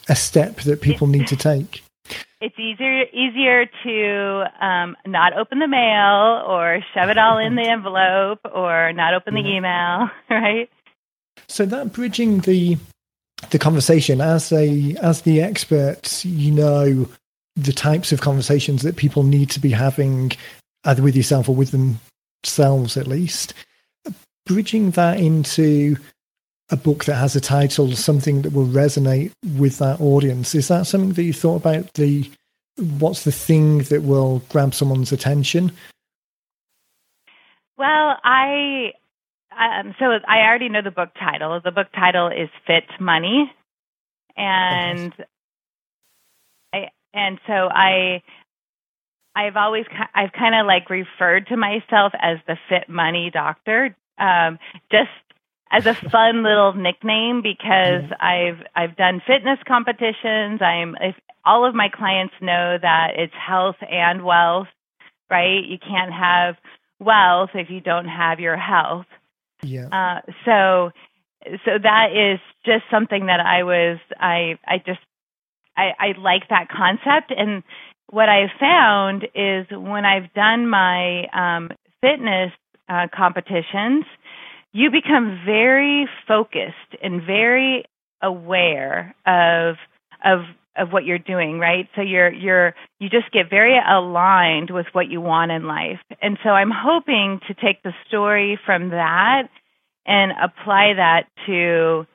a 0.09 0.15
step 0.15 0.57
that 0.61 0.81
people 0.81 1.07
need 1.07 1.27
to 1.27 1.35
take. 1.35 1.83
It's 2.41 2.59
easier 2.59 3.05
easier 3.13 3.65
to 3.65 4.65
um, 4.65 4.97
not 5.07 5.33
open 5.33 5.59
the 5.59 5.67
mail 5.67 6.43
or 6.45 6.79
shove 6.93 7.09
it 7.09 7.17
all 7.17 7.37
in 7.37 7.55
the 7.55 7.61
envelope 7.69 8.39
or 8.53 8.91
not 8.93 9.13
open 9.13 9.33
the 9.33 9.47
email, 9.47 10.09
right? 10.29 10.69
So 11.47 11.65
that 11.65 11.93
bridging 11.93 12.39
the 12.39 12.77
the 13.53 13.59
conversation 13.59 14.19
as 14.19 14.51
a 14.51 14.95
as 15.01 15.21
the 15.21 15.41
experts, 15.41 16.25
you 16.25 16.51
know 16.51 17.07
the 17.55 17.71
types 17.71 18.11
of 18.11 18.19
conversations 18.19 18.81
that 18.81 18.97
people 18.97 19.23
need 19.23 19.49
to 19.51 19.59
be 19.59 19.69
having 19.69 20.31
either 20.85 21.03
with 21.03 21.15
yourself 21.15 21.47
or 21.47 21.55
with 21.55 21.71
themselves 21.71 22.97
at 22.97 23.07
least. 23.07 23.53
Bridging 24.45 24.91
that 24.91 25.19
into 25.19 25.95
a 26.69 26.75
book 26.75 27.05
that 27.05 27.15
has 27.15 27.35
a 27.35 27.41
title, 27.41 27.95
something 27.95 28.41
that 28.41 28.53
will 28.53 28.65
resonate 28.65 29.31
with 29.55 29.77
that 29.77 30.01
audience. 30.01 30.55
Is 30.55 30.67
that 30.67 30.87
something 30.87 31.13
that 31.13 31.23
you 31.23 31.31
thought 31.31 31.57
about? 31.57 31.93
The 31.93 32.29
what's 32.97 33.23
the 33.23 33.31
thing 33.31 33.83
that 33.83 34.01
will 34.01 34.41
grab 34.49 34.73
someone's 34.73 35.11
attention? 35.11 35.71
Well, 37.77 38.17
I 38.23 38.93
um, 39.59 39.95
so 39.99 40.05
I 40.27 40.47
already 40.47 40.69
know 40.69 40.81
the 40.83 40.91
book 40.91 41.09
title. 41.19 41.59
The 41.63 41.71
book 41.71 41.87
title 41.93 42.27
is 42.27 42.49
Fit 42.67 42.85
Money, 42.99 43.51
and 44.35 45.13
I 46.73 46.89
and 47.13 47.39
so 47.47 47.53
I 47.53 48.21
I've 49.35 49.55
always 49.55 49.85
I've 50.13 50.31
kind 50.33 50.55
of 50.55 50.65
like 50.67 50.89
referred 50.89 51.47
to 51.47 51.57
myself 51.57 52.13
as 52.21 52.37
the 52.47 52.57
Fit 52.69 52.89
Money 52.89 53.31
Doctor, 53.33 53.95
um, 54.17 54.59
just 54.91 55.09
as 55.71 55.85
a 55.85 55.95
fun 56.09 56.43
little 56.43 56.73
nickname 56.73 57.41
because 57.41 58.03
I've 58.19 58.61
I've 58.75 58.95
done 58.95 59.21
fitness 59.25 59.59
competitions. 59.67 60.61
I'm 60.61 60.95
if 61.01 61.15
all 61.45 61.67
of 61.67 61.75
my 61.75 61.89
clients 61.89 62.33
know 62.41 62.77
that 62.81 63.13
it's 63.17 63.33
health 63.33 63.75
and 63.81 64.23
wealth, 64.23 64.67
right? 65.29 65.63
You 65.65 65.77
can't 65.77 66.13
have 66.13 66.55
wealth 66.99 67.49
if 67.53 67.69
you 67.69 67.81
don't 67.81 68.07
have 68.07 68.39
your 68.39 68.57
health. 68.57 69.05
Yeah. 69.63 69.87
Uh, 69.91 70.21
so 70.45 70.91
so 71.65 71.71
that 71.81 72.09
is 72.13 72.39
just 72.65 72.83
something 72.91 73.25
that 73.27 73.39
I 73.39 73.63
was 73.63 73.99
I 74.19 74.57
I 74.65 74.77
just 74.77 74.99
I, 75.75 75.91
I 75.99 76.19
like 76.19 76.49
that 76.49 76.67
concept 76.69 77.31
and 77.35 77.63
what 78.09 78.29
I've 78.29 78.51
found 78.59 79.23
is 79.33 79.65
when 79.71 80.05
I've 80.05 80.31
done 80.33 80.69
my 80.69 81.25
um, 81.33 81.71
fitness 81.99 82.51
uh, 82.87 83.07
competitions, 83.15 84.05
you 84.71 84.91
become 84.91 85.41
very 85.45 86.07
focused 86.27 86.95
and 87.01 87.23
very 87.23 87.85
aware 88.21 89.15
of 89.25 89.75
of 90.23 90.41
of 90.75 90.91
what 90.91 91.05
you're 91.05 91.19
doing, 91.19 91.59
right? 91.59 91.87
So 91.95 92.01
you're 92.01 92.31
you're 92.31 92.73
you 92.99 93.09
just 93.09 93.31
get 93.31 93.49
very 93.49 93.77
aligned 93.77 94.71
with 94.71 94.87
what 94.93 95.09
you 95.09 95.21
want 95.21 95.51
in 95.51 95.65
life. 95.65 95.99
And 96.21 96.37
so 96.43 96.49
I'm 96.49 96.71
hoping 96.73 97.39
to 97.47 97.53
take 97.53 97.83
the 97.83 97.93
story 98.07 98.59
from 98.65 98.89
that 98.89 99.49
and 100.05 100.31
apply 100.31 100.93
that 100.95 101.23
to 101.45 102.05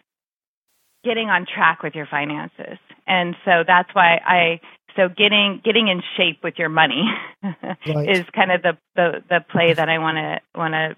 getting 1.05 1.29
on 1.29 1.47
track 1.47 1.83
with 1.83 1.95
your 1.95 2.07
finances. 2.07 2.79
And 3.07 3.37
so 3.45 3.65
that's 3.67 3.89
why 3.95 4.21
I 4.25 4.61
so 4.97 5.09
getting 5.09 5.61
getting 5.65 5.89
in 5.89 6.03
shape 6.17 6.41
with 6.43 6.55
your 6.59 6.69
money 6.69 7.05
right. 7.43 8.11
is 8.11 8.25
kind 8.35 8.51
of 8.51 8.63
the, 8.63 8.79
the 8.97 9.23
the 9.29 9.45
play 9.51 9.73
that 9.73 9.89
I 9.89 9.99
want 9.99 10.17
to 10.17 10.41
want 10.59 10.75
to 10.75 10.97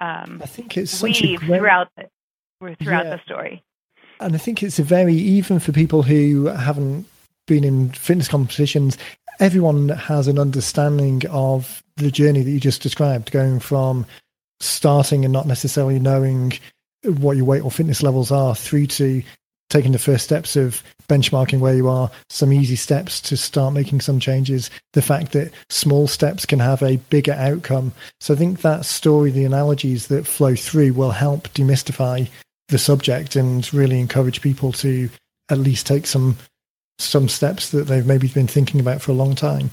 um, 0.00 0.40
I 0.42 0.46
think 0.46 0.76
it's 0.76 0.92
such 0.92 1.22
weave 1.22 1.40
great, 1.40 1.58
throughout 1.58 1.88
the, 1.96 2.76
throughout 2.80 3.06
yeah. 3.06 3.16
the 3.16 3.20
story. 3.24 3.64
And 4.20 4.34
I 4.34 4.38
think 4.38 4.62
it's 4.62 4.78
a 4.78 4.84
very 4.84 5.14
even 5.14 5.58
for 5.60 5.72
people 5.72 6.02
who 6.02 6.46
haven't 6.46 7.06
been 7.46 7.64
in 7.64 7.90
fitness 7.90 8.28
competitions. 8.28 8.98
Everyone 9.40 9.88
has 9.90 10.26
an 10.26 10.38
understanding 10.38 11.22
of 11.30 11.82
the 11.96 12.10
journey 12.10 12.42
that 12.42 12.50
you 12.50 12.60
just 12.60 12.82
described, 12.82 13.30
going 13.30 13.60
from 13.60 14.06
starting 14.60 15.24
and 15.24 15.32
not 15.32 15.46
necessarily 15.46 15.98
knowing 15.98 16.52
what 17.04 17.36
your 17.36 17.46
weight 17.46 17.62
or 17.62 17.70
fitness 17.70 18.02
levels 18.02 18.32
are 18.32 18.56
through 18.56 18.86
to 18.86 19.22
taking 19.70 19.92
the 19.92 19.98
first 19.98 20.24
steps 20.24 20.56
of 20.56 20.82
benchmarking 21.08 21.60
where 21.60 21.74
you 21.74 21.88
are, 21.88 22.10
some 22.30 22.52
easy 22.52 22.74
steps 22.74 23.20
to 23.20 23.36
start 23.36 23.74
making 23.74 24.00
some 24.00 24.18
changes, 24.18 24.70
the 24.94 25.02
fact 25.02 25.32
that 25.32 25.52
small 25.68 26.08
steps 26.08 26.44
can 26.46 26.58
have 26.58 26.82
a 26.82 26.96
bigger 27.10 27.32
outcome. 27.34 27.92
So 28.20 28.34
I 28.34 28.36
think 28.36 28.62
that 28.62 28.84
story, 28.84 29.30
the 29.30 29.44
analogies 29.44 30.08
that 30.08 30.26
flow 30.26 30.56
through 30.56 30.94
will 30.94 31.10
help 31.10 31.48
demystify 31.48 32.28
the 32.68 32.78
subject 32.78 33.36
and 33.36 33.72
really 33.72 33.98
encourage 33.98 34.42
people 34.42 34.72
to 34.72 35.08
at 35.48 35.58
least 35.58 35.86
take 35.86 36.06
some 36.06 36.36
some 36.98 37.28
steps 37.28 37.70
that 37.70 37.86
they've 37.86 38.06
maybe 38.06 38.28
been 38.28 38.48
thinking 38.48 38.80
about 38.80 39.00
for 39.00 39.12
a 39.12 39.14
long 39.14 39.34
time. 39.34 39.70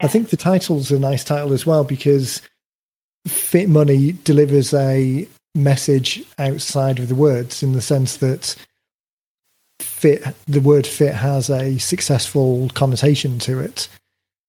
I 0.00 0.06
think 0.06 0.28
the 0.28 0.36
title's 0.36 0.92
a 0.92 0.98
nice 0.98 1.24
title 1.24 1.52
as 1.52 1.66
well 1.66 1.82
because 1.82 2.40
Fit 3.26 3.68
Money 3.68 4.12
delivers 4.24 4.72
a 4.72 5.26
message 5.56 6.22
outside 6.38 6.98
of 6.98 7.08
the 7.08 7.14
words 7.14 7.62
in 7.62 7.72
the 7.72 7.80
sense 7.80 8.18
that 8.18 8.54
fit 9.80 10.22
the 10.46 10.60
word 10.60 10.86
fit 10.86 11.14
has 11.14 11.50
a 11.50 11.78
successful 11.78 12.70
connotation 12.74 13.38
to 13.40 13.58
it. 13.60 13.88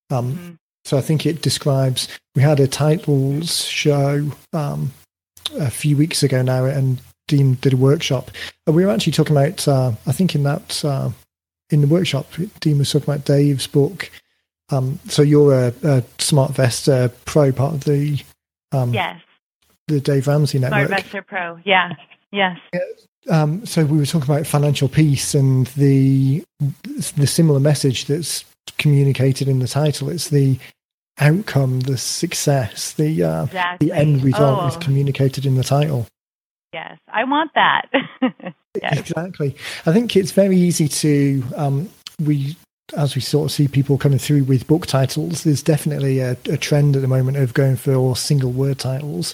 Um, 0.09 0.33
mm-hmm. 0.33 0.51
So 0.86 0.97
I 0.97 1.01
think 1.01 1.25
it 1.25 1.41
describes. 1.41 2.07
We 2.36 2.41
had 2.41 2.59
a 2.59 2.67
titles 2.67 3.65
show 3.65 4.31
um, 4.53 4.91
a 5.57 5.69
few 5.69 5.97
weeks 5.97 6.24
ago 6.24 6.41
now, 6.41 6.65
and 6.65 7.00
Dean 7.27 7.55
did 7.55 7.74
a 7.74 7.77
workshop. 7.77 8.31
And 8.65 8.75
we 8.75 8.86
were 8.86 8.91
actually 8.91 9.13
talking 9.13 9.36
about. 9.36 9.67
Uh, 9.67 9.91
I 10.05 10.12
think 10.12 10.36
in 10.36 10.43
that 10.43 10.84
uh, 10.84 11.12
in 11.69 11.81
the 11.81 11.88
workshop, 11.88 12.31
Dean 12.60 12.77
was 12.77 12.91
talking 12.91 13.13
about 13.13 13.25
Dave's 13.25 13.67
book. 13.67 14.10
Um, 14.69 15.00
so 15.07 15.22
you're 15.22 15.53
a, 15.53 15.67
a 15.67 16.01
SmartVestor 16.17 17.13
Pro 17.25 17.51
part 17.51 17.74
of 17.74 17.84
the 17.86 18.22
um, 18.72 18.93
yes 18.93 19.22
the 19.88 20.01
Dave 20.01 20.27
Ramsey 20.27 20.60
network. 20.60 20.89
SmartVestor 20.89 21.25
Pro, 21.25 21.60
yeah, 21.63 21.93
yes. 22.31 22.57
Yeah, 22.74 23.41
um, 23.41 23.65
so 23.65 23.86
we 23.86 23.98
were 23.98 24.05
talking 24.05 24.29
about 24.29 24.46
financial 24.46 24.89
peace 24.89 25.34
and 25.34 25.67
the 25.67 26.43
the 26.60 27.27
similar 27.27 27.60
message 27.60 28.05
that's 28.05 28.43
communicated 28.77 29.48
in 29.48 29.60
the 29.60 29.67
title. 29.67 30.10
It's 30.10 30.29
the 30.29 30.60
outcome, 31.19 31.81
the 31.81 31.98
success, 31.98 32.93
the 32.93 33.24
uh, 33.24 33.46
exactly. 33.46 33.88
the 33.88 33.96
end 33.96 34.24
result 34.24 34.63
oh. 34.63 34.67
is 34.67 34.77
communicated 34.77 35.46
in 35.46 35.55
the 35.55 35.63
title. 35.63 36.07
Yes, 36.77 37.00
I 37.12 37.24
want 37.24 37.51
that. 37.55 37.89
yes. 38.81 39.00
Exactly. 39.00 39.55
I 39.88 39.93
think 39.93 40.15
it's 40.15 40.31
very 40.31 40.57
easy 40.57 40.88
to 40.88 41.43
um, 41.55 41.89
we 42.19 42.55
as 42.96 43.15
we 43.15 43.22
sort 43.22 43.46
of 43.46 43.51
see 43.51 43.67
people 43.67 43.98
coming 43.98 44.19
through 44.19 44.43
with 44.43 44.67
book 44.67 44.86
titles. 44.86 45.43
There's 45.43 45.63
definitely 45.63 46.19
a, 46.19 46.38
a 46.46 46.57
trend 46.57 46.96
at 46.96 47.01
the 47.01 47.07
moment 47.07 47.38
of 47.38 47.53
going 47.53 47.75
for 47.77 48.15
single 48.15 48.51
word 48.51 48.79
titles 48.79 49.34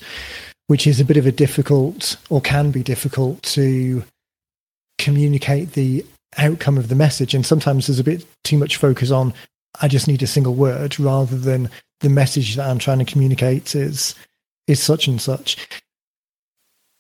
which 0.67 0.88
is 0.88 1.00
a 1.00 1.05
bit 1.05 1.17
of 1.17 1.25
a 1.25 1.31
difficult 1.31 2.17
or 2.29 2.41
can 2.41 2.71
be 2.71 2.83
difficult 2.83 3.41
to 3.43 4.03
communicate 4.97 5.73
the 5.73 6.05
outcome 6.38 6.77
of 6.77 6.88
the 6.88 6.95
message. 6.95 7.33
And 7.33 7.45
sometimes 7.45 7.88
there's 7.88 8.00
a 8.00 8.03
bit 8.03 8.25
too 8.43 8.57
much 8.57 8.77
focus 8.77 9.12
on, 9.12 9.33
I 9.81 9.88
just 9.88 10.07
need 10.07 10.23
a 10.23 10.27
single 10.27 10.55
word 10.55 11.00
rather 11.00 11.38
than 11.38 11.69
the 12.00 12.09
message 12.09 12.55
that 12.55 12.69
I'm 12.69 12.79
trying 12.79 13.00
to 13.00 13.05
communicate 13.05 13.75
is 13.75 14.15
is 14.67 14.81
such 14.81 15.07
and 15.07 15.21
such. 15.21 15.57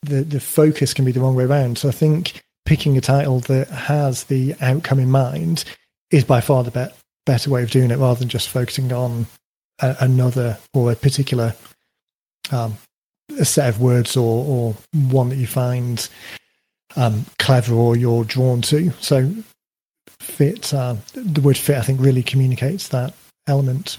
The 0.03 0.23
the 0.23 0.39
focus 0.39 0.93
can 0.93 1.05
be 1.05 1.11
the 1.11 1.21
wrong 1.21 1.35
way 1.35 1.45
around. 1.45 1.77
So 1.77 1.89
I 1.89 1.91
think 1.91 2.41
picking 2.65 2.97
a 2.97 3.01
title 3.01 3.39
that 3.41 3.69
has 3.69 4.25
the 4.25 4.55
outcome 4.61 4.99
in 4.99 5.11
mind 5.11 5.65
is 6.11 6.23
by 6.23 6.41
far 6.41 6.63
the 6.63 6.71
be- 6.71 6.93
better 7.25 7.49
way 7.49 7.63
of 7.63 7.71
doing 7.71 7.91
it 7.91 7.97
rather 7.97 8.19
than 8.19 8.29
just 8.29 8.49
focusing 8.49 8.91
on 8.93 9.27
a, 9.79 9.95
another 9.99 10.57
or 10.73 10.91
a 10.91 10.95
particular 10.95 11.55
um, 12.51 12.77
a 13.39 13.45
set 13.45 13.69
of 13.69 13.81
words 13.81 14.15
or, 14.15 14.45
or 14.45 14.75
one 15.09 15.29
that 15.29 15.37
you 15.37 15.47
find 15.47 16.07
um, 16.95 17.25
clever 17.39 17.73
or 17.73 17.95
you're 17.95 18.23
drawn 18.23 18.61
to. 18.61 18.91
So 18.99 19.33
fit, 20.19 20.73
uh, 20.73 20.95
the 21.13 21.41
word 21.41 21.57
fit, 21.57 21.77
I 21.77 21.81
think, 21.81 21.99
really 21.99 22.23
communicates 22.23 22.89
that 22.89 23.13
element. 23.47 23.97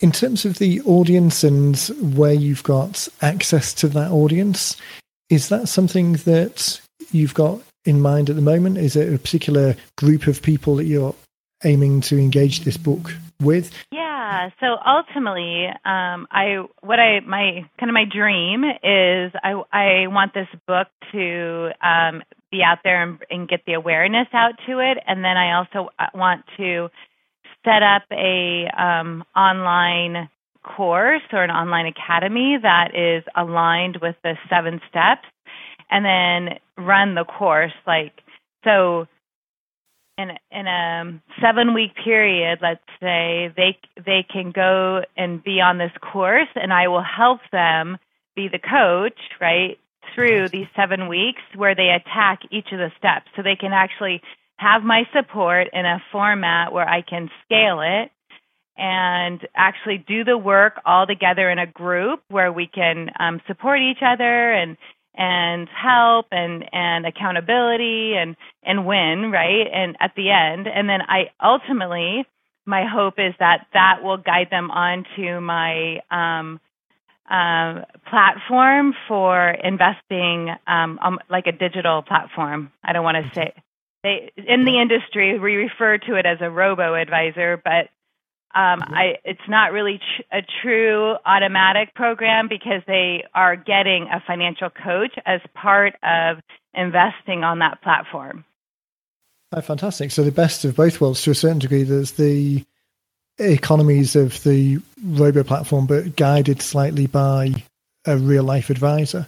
In 0.00 0.12
terms 0.12 0.44
of 0.44 0.58
the 0.58 0.82
audience 0.82 1.42
and 1.42 1.76
where 2.14 2.34
you've 2.34 2.62
got 2.62 3.08
access 3.22 3.72
to 3.74 3.88
that 3.88 4.10
audience, 4.10 4.76
is 5.30 5.48
that 5.48 5.68
something 5.68 6.14
that 6.24 6.80
you've 7.12 7.32
got 7.32 7.60
in 7.86 8.02
mind 8.02 8.28
at 8.28 8.36
the 8.36 8.42
moment? 8.42 8.76
Is 8.76 8.94
it 8.94 9.12
a 9.12 9.18
particular 9.18 9.74
group 9.96 10.26
of 10.26 10.42
people 10.42 10.76
that 10.76 10.84
you're 10.84 11.14
aiming 11.64 12.02
to 12.02 12.18
engage 12.18 12.60
this 12.60 12.76
book 12.76 13.14
with? 13.40 13.72
Yeah. 13.90 14.50
So 14.60 14.76
ultimately, 14.86 15.66
um, 15.84 16.26
I 16.30 16.64
what 16.82 17.00
I 17.00 17.20
my 17.20 17.68
kind 17.78 17.88
of 17.88 17.94
my 17.94 18.04
dream 18.04 18.64
is 18.64 19.32
I 19.42 19.62
I 19.72 20.06
want 20.08 20.34
this 20.34 20.48
book 20.66 20.88
to 21.12 21.70
um, 21.82 22.22
be 22.50 22.62
out 22.62 22.78
there 22.84 23.02
and, 23.02 23.18
and 23.30 23.48
get 23.48 23.60
the 23.66 23.74
awareness 23.74 24.28
out 24.32 24.54
to 24.66 24.78
it. 24.80 24.98
And 25.06 25.24
then 25.24 25.36
I 25.36 25.54
also 25.54 25.88
uh, 25.98 26.06
want 26.14 26.44
to 26.58 26.90
set 27.66 27.82
up 27.82 28.04
a 28.12 28.66
um, 28.78 29.24
online 29.34 30.30
course 30.62 31.22
or 31.32 31.42
an 31.42 31.50
online 31.50 31.86
academy 31.86 32.56
that 32.62 32.94
is 32.94 33.24
aligned 33.34 33.98
with 34.00 34.16
the 34.22 34.34
seven 34.48 34.80
steps, 34.88 35.26
and 35.90 36.04
then 36.04 36.58
run 36.78 37.14
the 37.14 37.24
course 37.24 37.74
like 37.86 38.12
so. 38.64 39.06
In, 40.18 40.30
in 40.50 40.66
a 40.66 41.20
seven 41.42 41.74
week 41.74 41.92
period, 42.02 42.60
let's 42.62 42.80
say 43.00 43.52
they 43.54 43.76
they 44.02 44.22
can 44.22 44.50
go 44.50 45.02
and 45.14 45.44
be 45.44 45.60
on 45.60 45.76
this 45.76 45.92
course, 46.00 46.48
and 46.54 46.72
I 46.72 46.88
will 46.88 47.02
help 47.02 47.40
them 47.52 47.98
be 48.34 48.48
the 48.48 48.58
coach, 48.58 49.18
right, 49.42 49.78
through 50.14 50.48
these 50.48 50.68
seven 50.74 51.08
weeks 51.08 51.42
where 51.54 51.74
they 51.74 51.90
attack 51.90 52.40
each 52.50 52.72
of 52.72 52.78
the 52.78 52.90
steps. 52.96 53.26
So 53.36 53.42
they 53.42 53.56
can 53.56 53.74
actually 53.74 54.22
have 54.56 54.82
my 54.82 55.04
support 55.14 55.68
in 55.72 55.84
a 55.84 56.02
format 56.12 56.72
where 56.72 56.88
I 56.88 57.02
can 57.02 57.30
scale 57.44 57.80
it 57.80 58.10
and 58.76 59.40
actually 59.54 60.04
do 60.06 60.24
the 60.24 60.36
work 60.36 60.80
all 60.84 61.06
together 61.06 61.50
in 61.50 61.58
a 61.58 61.66
group 61.66 62.22
where 62.28 62.52
we 62.52 62.66
can 62.66 63.10
um, 63.18 63.40
support 63.46 63.80
each 63.80 64.02
other 64.02 64.52
and 64.52 64.76
and 65.18 65.66
help 65.68 66.26
and 66.30 66.64
and 66.72 67.06
accountability 67.06 68.14
and 68.18 68.36
and 68.62 68.86
win 68.86 69.30
right 69.32 69.66
and 69.72 69.96
at 69.98 70.12
the 70.14 70.30
end 70.30 70.66
and 70.68 70.88
then 70.88 71.00
I 71.00 71.30
ultimately 71.42 72.26
my 72.66 72.84
hope 72.84 73.14
is 73.18 73.32
that 73.38 73.66
that 73.72 74.00
will 74.02 74.18
guide 74.18 74.48
them 74.50 74.70
onto 74.70 75.40
my 75.40 76.00
um, 76.10 76.60
um, 77.30 77.84
platform 78.08 78.94
for 79.08 79.50
investing, 79.50 80.50
um, 80.66 80.98
um, 81.02 81.18
like 81.30 81.46
a 81.46 81.52
digital 81.52 82.02
platform. 82.02 82.72
I 82.84 82.92
don't 82.92 83.04
want 83.04 83.24
to 83.24 83.34
say 83.34 83.52
they 84.06 84.32
in 84.36 84.64
the 84.64 84.80
industry 84.80 85.38
we 85.38 85.56
refer 85.56 85.98
to 85.98 86.14
it 86.14 86.26
as 86.26 86.38
a 86.40 86.48
robo 86.48 86.94
advisor, 86.94 87.60
but 87.62 87.90
um, 88.54 88.80
I, 88.82 89.16
it's 89.24 89.48
not 89.48 89.72
really 89.72 89.98
tr- 89.98 90.36
a 90.38 90.42
true 90.62 91.16
automatic 91.26 91.94
program 91.94 92.48
because 92.48 92.82
they 92.86 93.24
are 93.34 93.54
getting 93.54 94.04
a 94.04 94.22
financial 94.26 94.70
coach 94.70 95.14
as 95.26 95.40
part 95.54 95.94
of 96.02 96.38
investing 96.72 97.44
on 97.44 97.58
that 97.58 97.82
platform. 97.82 98.44
Oh, 99.52 99.60
fantastic! 99.60 100.10
So 100.10 100.22
the 100.22 100.32
best 100.32 100.64
of 100.64 100.76
both 100.76 101.00
worlds 101.00 101.22
to 101.22 101.32
a 101.32 101.34
certain 101.34 101.58
degree. 101.58 101.82
There's 101.82 102.12
the 102.12 102.64
economies 103.38 104.16
of 104.16 104.42
the 104.44 104.78
robo 105.04 105.42
platform, 105.42 105.86
but 105.86 106.16
guided 106.16 106.62
slightly 106.62 107.06
by 107.06 107.64
a 108.06 108.16
real 108.16 108.44
life 108.44 108.70
advisor. 108.70 109.26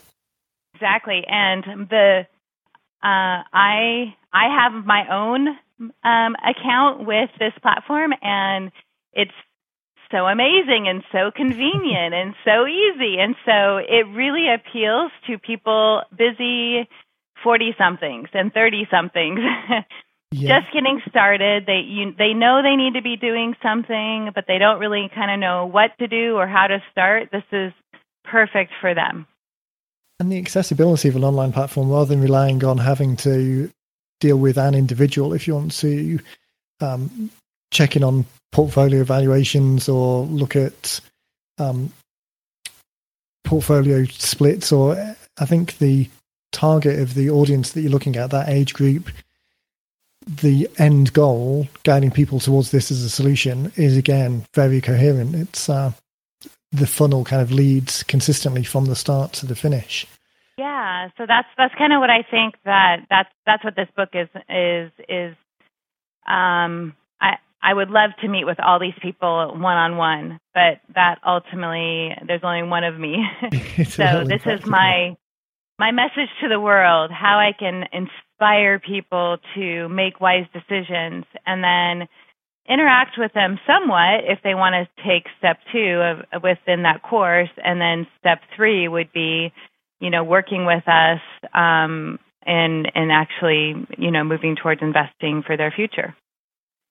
Exactly, 0.74 1.24
and 1.28 1.64
the 1.90 2.26
uh, 3.02 3.42
I 3.52 4.14
I 4.32 4.48
have 4.60 4.84
my 4.84 5.04
own 5.10 5.48
um, 6.04 6.36
account 6.44 7.06
with 7.06 7.30
this 7.38 7.52
platform, 7.62 8.12
and 8.22 8.70
it's 9.12 9.32
so 10.10 10.26
amazing 10.26 10.86
and 10.88 11.02
so 11.12 11.30
convenient 11.34 12.14
and 12.14 12.34
so 12.44 12.66
easy, 12.66 13.18
and 13.18 13.34
so 13.44 13.78
it 13.78 14.06
really 14.14 14.46
appeals 14.52 15.12
to 15.26 15.38
people 15.38 16.02
busy 16.16 16.88
forty 17.42 17.74
somethings 17.78 18.28
and 18.32 18.52
thirty 18.52 18.86
somethings 18.90 19.40
yeah. 20.30 20.60
just 20.60 20.72
getting 20.72 21.00
started. 21.08 21.64
They 21.66 21.80
you, 21.86 22.14
they 22.16 22.32
know 22.34 22.62
they 22.62 22.76
need 22.76 22.94
to 22.94 23.02
be 23.02 23.16
doing 23.16 23.54
something, 23.62 24.30
but 24.34 24.44
they 24.46 24.58
don't 24.58 24.80
really 24.80 25.10
kind 25.14 25.30
of 25.30 25.38
know 25.38 25.66
what 25.66 25.90
to 25.98 26.08
do 26.08 26.36
or 26.36 26.46
how 26.46 26.66
to 26.66 26.82
start. 26.90 27.30
This 27.32 27.44
is 27.52 27.72
perfect 28.24 28.72
for 28.80 28.94
them. 28.94 29.26
And 30.20 30.32
the 30.32 30.38
accessibility 30.38 31.08
of 31.08 31.16
an 31.16 31.24
online 31.24 31.52
platform, 31.52 31.90
rather 31.90 32.06
than 32.06 32.20
relying 32.20 32.64
on 32.64 32.78
having 32.78 33.16
to 33.18 33.70
deal 34.20 34.36
with 34.36 34.58
an 34.58 34.74
individual, 34.74 35.32
if 35.32 35.46
you 35.46 35.54
want 35.54 35.72
to 35.72 36.18
um, 36.80 37.30
check 37.70 37.96
in 37.96 38.02
on 38.02 38.24
portfolio 38.52 39.00
evaluations 39.00 39.88
or 39.88 40.24
look 40.24 40.56
at 40.56 41.00
um, 41.58 41.92
portfolio 43.44 44.04
splits, 44.04 44.72
or 44.72 45.16
I 45.38 45.44
think 45.44 45.78
the 45.78 46.08
target 46.52 46.98
of 46.98 47.14
the 47.14 47.30
audience 47.30 47.72
that 47.72 47.82
you're 47.82 47.90
looking 47.90 48.16
at, 48.16 48.30
that 48.30 48.48
age 48.48 48.74
group, 48.74 49.10
the 50.26 50.68
end 50.78 51.12
goal, 51.12 51.68
guiding 51.84 52.10
people 52.10 52.40
towards 52.40 52.70
this 52.70 52.90
as 52.90 53.02
a 53.02 53.10
solution, 53.10 53.72
is 53.76 53.96
again 53.96 54.44
very 54.54 54.80
coherent. 54.80 55.34
It's 55.34 55.68
uh, 55.68 55.92
the 56.72 56.86
funnel 56.86 57.24
kind 57.24 57.40
of 57.40 57.50
leads 57.50 58.02
consistently 58.02 58.62
from 58.62 58.86
the 58.86 58.96
start 58.96 59.32
to 59.34 59.46
the 59.46 59.56
finish. 59.56 60.06
Yeah, 60.58 61.08
so 61.16 61.24
that's 61.26 61.46
that's 61.56 61.74
kind 61.76 61.92
of 61.92 62.00
what 62.00 62.10
I 62.10 62.24
think 62.28 62.56
that 62.64 63.06
that's 63.08 63.28
that's 63.46 63.62
what 63.62 63.76
this 63.76 63.88
book 63.96 64.10
is 64.12 64.28
is 64.48 64.90
is. 65.08 65.36
Um, 66.26 66.96
I 67.20 67.36
I 67.62 67.72
would 67.72 67.90
love 67.90 68.10
to 68.22 68.28
meet 68.28 68.44
with 68.44 68.58
all 68.58 68.80
these 68.80 68.98
people 69.00 69.54
one 69.56 69.76
on 69.76 69.96
one, 69.96 70.40
but 70.54 70.80
that 70.96 71.20
ultimately 71.24 72.10
there's 72.26 72.42
only 72.42 72.64
one 72.64 72.82
of 72.82 72.98
me. 72.98 73.24
so 73.86 74.24
this 74.26 74.42
is 74.46 74.66
my 74.66 75.16
my 75.78 75.92
message 75.92 76.28
to 76.42 76.48
the 76.48 76.58
world: 76.58 77.12
how 77.12 77.38
I 77.38 77.52
can 77.56 77.84
inspire 77.92 78.80
people 78.80 79.38
to 79.54 79.88
make 79.88 80.20
wise 80.20 80.46
decisions 80.52 81.24
and 81.46 81.62
then 81.62 82.08
interact 82.68 83.16
with 83.16 83.32
them 83.32 83.60
somewhat 83.64 84.24
if 84.24 84.40
they 84.42 84.54
want 84.54 84.74
to 84.74 85.02
take 85.04 85.24
step 85.38 85.58
two 85.72 86.02
of, 86.02 86.42
within 86.42 86.82
that 86.82 87.00
course 87.02 87.48
and 87.64 87.80
then 87.80 88.06
step 88.20 88.40
three 88.56 88.88
would 88.88 89.10
be 89.12 89.52
you 90.00 90.10
know 90.10 90.24
working 90.24 90.64
with 90.64 90.86
us 90.88 91.20
um, 91.54 92.18
and 92.44 92.90
and 92.94 93.12
actually 93.12 93.86
you 93.96 94.10
know 94.10 94.24
moving 94.24 94.56
towards 94.56 94.82
investing 94.82 95.42
for 95.42 95.56
their 95.56 95.70
future 95.70 96.14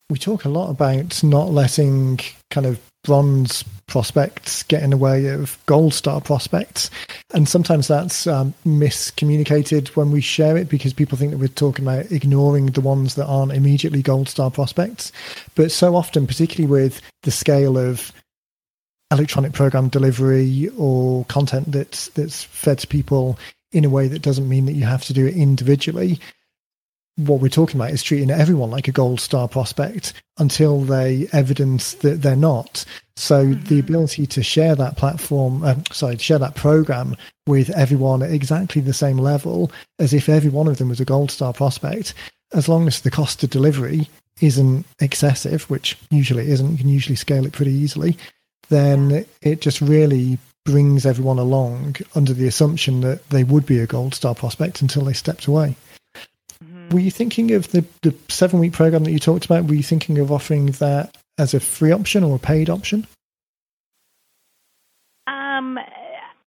we 0.10 0.18
talk 0.18 0.46
a 0.46 0.50
lot 0.50 0.70
about 0.70 1.22
not 1.22 1.50
letting 1.50 2.20
kind 2.50 2.66
of 2.66 2.80
bronze 3.04 3.64
prospects 3.88 4.64
get 4.64 4.84
in 4.84 4.90
the 4.90 4.98
way 4.98 5.28
of 5.28 5.58
gold 5.66 5.94
star 5.94 6.22
prospects. 6.22 6.90
And 7.34 7.48
sometimes 7.48 7.88
that's 7.88 8.28
um, 8.28 8.54
miscommunicated 8.66 9.90
when 9.96 10.12
we 10.12 10.22
share 10.22 10.58
it 10.58 10.70
because 10.70 10.94
people 10.94 11.18
think 11.18 11.32
that 11.32 11.38
we're 11.38 11.48
talking 11.48 11.86
about 11.86 12.12
ignoring 12.12 12.68
the 12.68 12.82
ones 12.82 13.16
that 13.16 13.26
aren't 13.26 13.54
immediately 13.54 14.02
gold 14.02 14.30
star 14.30 14.52
prospects. 14.52 15.12
But 15.56 15.72
so 15.72 15.96
often, 15.96 16.28
particularly 16.28 16.70
with 16.70 17.02
the 17.24 17.32
scale 17.32 17.78
of 17.78 18.12
electronic 19.12 19.54
program 19.54 19.88
delivery 19.88 20.70
or 20.78 21.26
content 21.26 21.72
that's 21.72 22.10
that's 22.10 22.44
fed 22.44 22.80
to 22.80 22.88
people 22.88 23.40
in 23.72 23.86
a 23.86 23.90
way 23.90 24.08
that 24.08 24.22
doesn't 24.22 24.50
mean 24.50 24.66
that 24.66 24.74
you 24.74 24.84
have 24.84 25.04
to 25.04 25.14
do 25.14 25.26
it 25.26 25.36
individually 25.36 26.20
what 27.18 27.42
we're 27.42 27.50
talking 27.50 27.78
about 27.78 27.92
is 27.92 28.04
treating 28.04 28.30
everyone 28.30 28.70
like 28.70 28.88
a 28.88 28.92
gold 28.92 29.20
star 29.20 29.48
prospect 29.48 30.14
until 30.38 30.82
they 30.82 31.28
evidence 31.34 31.96
that 31.96 32.22
they're 32.22 32.36
not. 32.36 32.86
So 33.16 33.48
mm-hmm. 33.48 33.64
the 33.66 33.80
ability 33.80 34.28
to 34.28 34.44
share 34.44 34.76
that 34.76 34.98
platform, 34.98 35.64
uh, 35.64 35.76
sorry, 35.92 36.18
share 36.18 36.38
that 36.38 36.56
program 36.56 37.18
with 37.48 37.72
everyone 37.72 38.22
at 38.22 38.32
exactly 38.32 38.82
the 38.82 38.94
same 38.94 39.18
level 39.18 39.72
as 39.98 40.14
if 40.14 40.30
every 40.30 40.52
one 40.52 40.68
of 40.68 40.78
them 40.78 40.90
was 40.90 41.00
a 41.00 41.06
gold 41.06 41.32
star 41.32 41.54
prospect, 41.54 42.14
as 42.54 42.70
long 42.70 42.88
as 42.88 43.02
the 43.02 43.12
cost 43.12 43.44
of 43.44 43.50
delivery 43.50 44.08
isn't 44.40 44.86
excessive, 45.00 45.64
which 45.72 45.98
usually 46.12 46.50
isn't, 46.52 46.72
you 46.72 46.78
can 46.78 46.90
usually 46.90 47.16
scale 47.16 47.48
it 47.48 47.54
pretty 47.54 47.74
easily, 47.74 48.16
then 48.70 49.26
it 49.42 49.62
just 49.62 49.82
really 49.82 50.40
brings 50.66 51.06
everyone 51.06 51.40
along 51.40 51.96
under 52.14 52.34
the 52.34 52.48
assumption 52.48 53.02
that 53.02 53.30
they 53.30 53.44
would 53.44 53.66
be 53.66 53.80
a 53.80 53.88
gold 53.88 54.14
star 54.14 54.36
prospect 54.36 54.82
until 54.82 55.06
they 55.06 55.14
stepped 55.14 55.46
away. 55.46 55.76
Were 56.92 57.00
you 57.00 57.12
thinking 57.12 57.52
of 57.52 57.72
the, 57.72 57.86
the 58.02 58.16
seven 58.30 58.60
week 58.60 58.74
program 58.74 59.04
that 59.04 59.12
you 59.12 59.20
talked 59.20 59.46
about? 59.46 59.66
Were 59.66 59.74
you 59.74 59.84
thinking 59.84 60.20
of 60.20 60.32
offering 60.32 60.68
that 60.68 61.16
as 61.38 61.54
a 61.54 61.60
free 61.60 61.92
option 61.92 62.24
or 62.24 62.36
a 62.36 62.40
paid 62.40 62.70
option? 62.70 63.08
Um, 65.28 65.78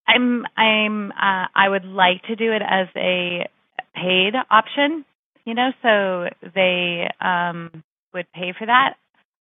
I'm 0.09 0.47
I'm 0.57 1.13
uh, 1.13 1.47
I 1.55 1.69
would 1.69 1.85
like 1.85 2.23
to 2.25 2.37
do 2.37 2.53
it 2.53 2.63
as 2.63 2.89
a 2.97 3.49
paid 3.95 4.35
option. 4.51 5.05
You 5.45 5.55
know, 5.55 5.71
so 5.83 6.29
they 6.55 7.11
um, 7.21 7.83
would 8.15 8.27
pay 8.33 8.55
for 8.59 8.67
that. 8.67 8.97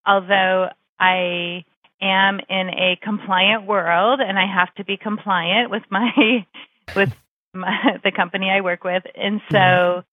Although 0.06 0.68
I 0.98 1.64
am 2.00 2.40
in 2.48 2.70
a 2.70 2.98
compliant 3.02 3.66
world 3.66 4.20
and 4.20 4.38
I 4.38 4.46
have 4.46 4.74
to 4.76 4.84
be 4.84 4.96
compliant 4.96 5.70
with 5.70 5.82
my 5.90 6.46
with 6.96 7.12
my, 7.54 7.98
the 8.04 8.12
company 8.12 8.50
I 8.50 8.60
work 8.60 8.84
with, 8.84 9.04
and 9.14 9.40
so. 9.50 9.56
Mm-hmm. 9.56 10.06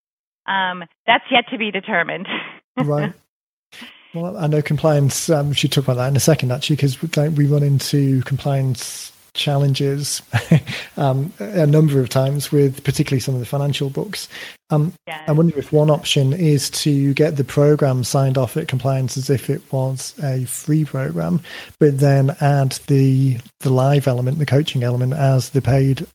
Um, 0.47 0.86
that's 1.06 1.26
yet 1.30 1.50
to 1.50 1.58
be 1.58 1.71
determined. 1.71 2.26
right. 2.78 3.13
Well, 4.13 4.38
I 4.38 4.47
know 4.47 4.62
compliance. 4.62 5.30
Um, 5.30 5.50
we 5.50 5.56
should 5.56 5.73
talk 5.73 5.84
about 5.84 5.97
that 5.97 6.08
in 6.08 6.15
a 6.15 6.21
second, 6.21 6.54
actually, 6.54 6.78
because 6.78 7.02
we, 7.02 7.30
we 7.30 7.45
run 7.45 7.63
into 7.63 8.21
compliance 8.21 9.12
challenges 9.34 10.21
um, 10.97 11.32
a 11.39 11.67
number 11.67 12.00
of 12.00 12.10
times 12.10 12.52
with 12.52 12.84
particularly 12.84 13.19
some 13.19 13.36
of 13.36 13.39
the 13.39 13.45
financial 13.45 13.89
books. 13.89 14.28
Um. 14.69 14.93
I 15.27 15.32
wonder 15.32 15.58
if 15.58 15.71
one 15.71 15.89
option 15.89 16.34
is 16.34 16.69
to 16.71 17.13
get 17.13 17.38
the 17.38 17.43
program 17.43 18.03
signed 18.03 18.38
off 18.38 18.58
at 18.58 18.67
compliance 18.67 19.17
as 19.17 19.30
if 19.30 19.49
it 19.49 19.62
was 19.71 20.13
a 20.23 20.45
free 20.45 20.86
program, 20.86 21.41
but 21.80 21.99
then 21.99 22.36
add 22.41 22.73
the 22.88 23.38
the 23.62 23.69
live 23.69 24.08
element, 24.08 24.39
the 24.39 24.45
coaching 24.45 24.84
element, 24.84 25.13
as 25.13 25.49
the 25.49 25.62
paid 25.62 26.08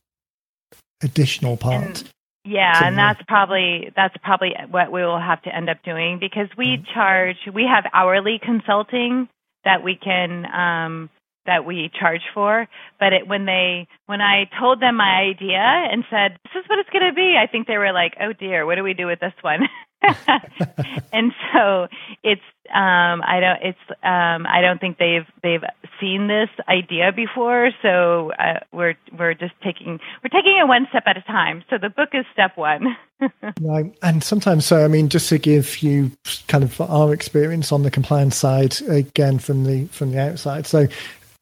additional 1.03 1.57
part. 1.57 1.83
And 1.83 2.03
Yeah, 2.45 2.85
and 2.85 2.97
that's 2.97 3.21
probably 3.27 3.91
that's 3.95 4.15
probably 4.23 4.53
what 4.69 4.91
we 4.91 5.01
will 5.03 5.19
have 5.19 5.41
to 5.43 5.55
end 5.55 5.69
up 5.69 5.83
doing 5.83 6.19
because 6.19 6.49
we 6.57 6.77
mm-hmm. 6.77 6.93
charge 6.93 7.37
we 7.53 7.63
have 7.63 7.85
hourly 7.93 8.39
consulting 8.41 9.29
that 9.63 9.83
we 9.83 9.95
can 9.95 10.45
um, 10.53 11.09
that 11.45 11.65
we 11.65 11.89
charge 11.99 12.23
for. 12.33 12.67
But 12.99 13.13
it, 13.13 13.27
when 13.27 13.45
they 13.45 13.87
when 14.05 14.21
I 14.21 14.49
told 14.59 14.81
them 14.81 14.97
my 14.97 15.21
idea 15.21 15.59
and 15.59 16.03
said 16.09 16.37
this 16.43 16.63
is 16.63 16.69
what 16.69 16.79
it's 16.79 16.89
going 16.89 17.07
to 17.07 17.13
be, 17.13 17.35
I 17.37 17.47
think 17.47 17.67
they 17.67 17.77
were 17.77 17.93
like, 17.93 18.15
oh 18.21 18.33
dear, 18.33 18.65
what 18.65 18.75
do 18.75 18.83
we 18.83 18.93
do 18.93 19.07
with 19.07 19.19
this 19.19 19.33
one? 19.41 19.67
and 21.13 21.31
so 21.53 21.87
it's 22.23 22.41
um 22.73 23.21
i 23.25 23.39
don't 23.39 23.59
it's 23.61 23.79
um 24.03 24.45
i 24.47 24.59
don't 24.61 24.79
think 24.79 24.97
they've 24.97 25.25
they've 25.41 25.63
seen 25.99 26.27
this 26.27 26.49
idea 26.67 27.11
before 27.15 27.71
so 27.81 28.31
uh, 28.33 28.59
we're 28.71 28.95
we're 29.17 29.33
just 29.33 29.53
taking 29.63 29.99
we're 30.23 30.29
taking 30.29 30.57
it 30.61 30.67
one 30.67 30.87
step 30.89 31.03
at 31.05 31.17
a 31.17 31.21
time 31.21 31.63
so 31.69 31.77
the 31.77 31.89
book 31.89 32.09
is 32.13 32.25
step 32.33 32.57
one 32.57 32.97
right 33.61 33.95
and 34.01 34.23
sometimes 34.23 34.65
so 34.65 34.83
i 34.83 34.87
mean 34.87 35.07
just 35.07 35.29
to 35.29 35.37
give 35.37 35.81
you 35.81 36.11
kind 36.47 36.63
of 36.63 36.79
our 36.81 37.13
experience 37.13 37.71
on 37.71 37.83
the 37.83 37.91
compliance 37.91 38.35
side 38.35 38.81
again 38.89 39.39
from 39.39 39.63
the 39.63 39.85
from 39.87 40.11
the 40.11 40.19
outside 40.19 40.67
so 40.67 40.85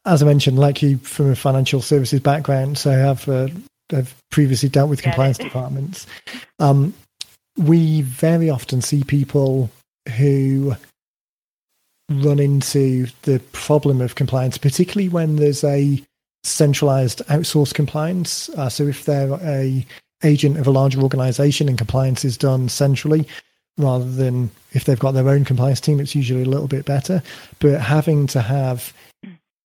as 0.06 0.22
i 0.22 0.26
mentioned 0.26 0.58
like 0.58 0.82
you 0.82 0.98
from 1.00 1.32
a 1.32 1.36
financial 1.36 1.82
services 1.82 2.20
background 2.20 2.78
so 2.78 2.92
i 2.92 2.96
have 2.96 3.28
uh, 3.30 3.48
I've 3.94 4.16
previously 4.30 4.70
dealt 4.70 4.90
with 4.90 5.02
compliance 5.02 5.38
departments. 5.38 6.08
Um, 6.60 6.94
we 7.58 8.02
very 8.02 8.50
often 8.50 8.82
see 8.82 9.04
people 9.04 9.70
who 10.18 10.76
run 12.10 12.40
into 12.40 13.08
the 13.24 13.40
problem 13.52 14.02
of 14.02 14.16
compliance, 14.16 14.58
particularly 14.58 15.10
when 15.10 15.38
there's 15.38 15.64
a 15.64 16.02
centralized 16.44 17.20
outsourced 17.28 17.74
compliance. 17.74 18.50
Uh, 18.50 18.70
so 18.70 18.88
if 18.88 19.06
they're 19.06 19.34
a 19.44 19.86
agent 20.24 20.58
of 20.60 20.68
a 20.68 20.72
larger 20.72 21.02
organization 21.02 21.68
and 21.68 21.78
compliance 21.78 22.24
is 22.24 22.38
done 22.38 22.70
centrally 22.70 23.28
rather 23.78 24.10
than 24.10 24.52
if 24.74 24.86
they've 24.86 25.00
got 25.00 25.12
their 25.12 25.30
own 25.30 25.44
compliance 25.44 25.82
team, 25.82 26.00
it's 26.00 26.14
usually 26.14 26.44
a 26.44 26.50
little 26.50 26.68
bit 26.68 26.86
better. 26.86 27.24
But 27.60 27.82
having 27.82 28.28
to 28.28 28.42
have 28.42 28.94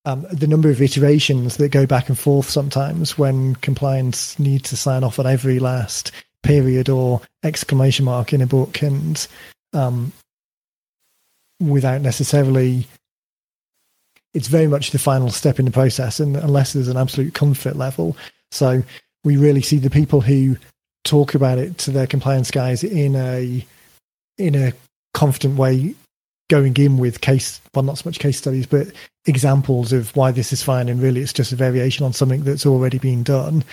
um, 0.07 0.25
the 0.31 0.47
number 0.47 0.71
of 0.71 0.81
iterations 0.81 1.57
that 1.57 1.71
go 1.71 1.85
back 1.85 2.09
and 2.09 2.19
forth 2.19 2.49
sometimes 2.49 3.19
when 3.19 3.57
compliance 3.57 4.39
needs 4.39 4.71
to 4.71 4.77
sign 4.77 5.03
off 5.05 5.19
on 5.19 5.27
every 5.27 5.59
last 5.59 6.13
period 6.45 6.89
or 6.89 7.21
exclamation 7.43 8.05
mark 8.05 8.33
in 8.33 8.41
a 8.41 8.47
book 8.47 8.83
and 8.83 9.27
um, 9.73 10.13
without 11.61 12.01
necessarily 12.01 12.87
it's 14.33 14.49
very 14.49 14.69
much 14.69 14.93
the 14.93 14.99
final 14.99 15.31
step 15.31 15.59
in 15.59 15.65
the 15.65 15.71
process 15.73 16.21
and 16.21 16.37
unless 16.37 16.73
there's 16.73 16.89
an 16.89 16.97
absolute 16.97 17.35
comfort 17.35 17.75
level. 17.75 18.17
So 18.53 18.83
we 19.25 19.37
really 19.37 19.63
see 19.63 19.79
the 19.79 19.91
people 19.91 20.21
who 20.21 20.57
talk 21.05 21.35
about 21.35 21.59
it 21.59 21.79
to 21.79 21.91
their 21.91 22.07
compliance 22.07 22.51
guys 22.51 22.85
in 22.85 23.17
a 23.17 23.67
in 24.39 24.55
a 24.55 24.73
confident 25.15 25.57
way 25.57 25.95
going 26.49 26.77
in 26.77 26.97
with 26.97 27.21
case 27.21 27.61
well 27.75 27.83
not 27.83 27.99
so 27.99 28.09
much 28.09 28.19
case 28.19 28.39
studies 28.39 28.67
but 28.67 28.87
examples 29.27 29.93
of 29.93 30.15
why 30.15 30.31
this 30.31 30.53
is 30.53 30.63
fine 30.63 30.89
and 30.89 31.03
really 31.03 31.21
it's 31.21 31.33
just 31.33 31.53
a 31.53 31.57
variation 31.57 32.05
on 32.05 32.13
something 32.13 32.45
that's 32.45 32.67
already 32.67 32.99
been 32.99 33.23
done 33.23 33.65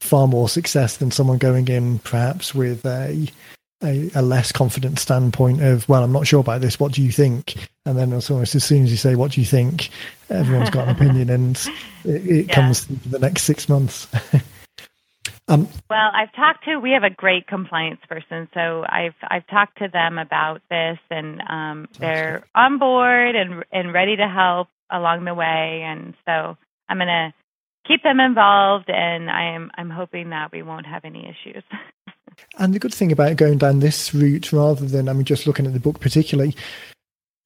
far 0.00 0.28
more 0.28 0.48
success 0.48 0.96
than 0.98 1.10
someone 1.10 1.38
going 1.38 1.68
in 1.68 1.98
perhaps 2.00 2.54
with 2.54 2.84
a, 2.86 3.28
a, 3.82 4.10
a 4.14 4.22
less 4.22 4.52
confident 4.52 4.98
standpoint 4.98 5.62
of, 5.62 5.88
well, 5.88 6.04
I'm 6.04 6.12
not 6.12 6.26
sure 6.26 6.40
about 6.40 6.60
this. 6.60 6.78
What 6.78 6.92
do 6.92 7.02
you 7.02 7.12
think? 7.12 7.68
And 7.84 7.98
then 7.98 8.12
it's 8.12 8.30
almost 8.30 8.54
as 8.54 8.64
soon 8.64 8.84
as 8.84 8.90
you 8.90 8.96
say, 8.96 9.14
what 9.14 9.32
do 9.32 9.40
you 9.40 9.46
think? 9.46 9.90
Everyone's 10.30 10.70
got 10.70 10.88
an 10.88 10.94
opinion 10.96 11.30
and 11.30 11.56
it, 12.04 12.26
it 12.26 12.46
yeah. 12.46 12.54
comes 12.54 12.84
for 12.84 13.08
the 13.08 13.18
next 13.18 13.42
six 13.42 13.68
months. 13.68 14.06
Um, 15.48 15.66
well, 15.88 16.10
I've 16.14 16.32
talked 16.34 16.64
to. 16.64 16.78
We 16.78 16.90
have 16.90 17.04
a 17.04 17.10
great 17.10 17.46
compliance 17.46 18.00
person, 18.08 18.48
so 18.52 18.84
I've 18.86 19.14
I've 19.22 19.46
talked 19.46 19.78
to 19.78 19.88
them 19.88 20.18
about 20.18 20.60
this, 20.70 20.98
and 21.10 21.42
um, 21.48 21.88
they're 21.98 22.44
on 22.54 22.78
board 22.78 23.34
and 23.34 23.64
and 23.72 23.92
ready 23.94 24.16
to 24.16 24.28
help 24.28 24.68
along 24.90 25.24
the 25.24 25.34
way. 25.34 25.82
And 25.84 26.14
so 26.26 26.56
I'm 26.88 26.98
gonna 26.98 27.32
keep 27.86 28.02
them 28.02 28.20
involved, 28.20 28.90
and 28.90 29.30
I 29.30 29.54
am 29.54 29.70
I'm 29.76 29.90
hoping 29.90 30.30
that 30.30 30.52
we 30.52 30.62
won't 30.62 30.86
have 30.86 31.06
any 31.06 31.26
issues. 31.26 31.64
and 32.58 32.74
the 32.74 32.78
good 32.78 32.94
thing 32.94 33.10
about 33.10 33.36
going 33.36 33.56
down 33.56 33.80
this 33.80 34.12
route, 34.12 34.52
rather 34.52 34.84
than 34.84 35.08
I 35.08 35.14
mean 35.14 35.24
just 35.24 35.46
looking 35.46 35.66
at 35.66 35.72
the 35.72 35.80
book 35.80 35.98
particularly, 35.98 36.54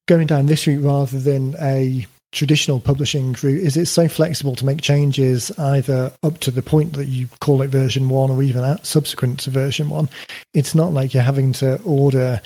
going 0.07 0.27
down 0.27 0.47
this 0.47 0.67
route 0.67 0.83
rather 0.83 1.19
than 1.19 1.55
a 1.61 2.05
traditional 2.33 2.79
publishing 2.79 3.33
route 3.41 3.63
is 3.63 3.77
it's 3.77 3.91
so 3.91 4.07
flexible 4.07 4.55
to 4.55 4.65
make 4.65 4.81
changes 4.81 5.51
either 5.57 6.11
up 6.23 6.39
to 6.39 6.51
the 6.51 6.63
point 6.63 6.93
that 6.93 7.07
you 7.07 7.27
call 7.39 7.61
it 7.61 7.69
version 7.69 8.09
one 8.09 8.31
or 8.31 8.41
even 8.41 8.63
at 8.63 8.85
subsequent 8.85 9.39
to 9.39 9.49
version 9.49 9.89
one. 9.89 10.09
It's 10.53 10.75
not 10.75 10.93
like 10.93 11.13
you're 11.13 11.23
having 11.23 11.53
to 11.53 11.81
order 11.83 12.41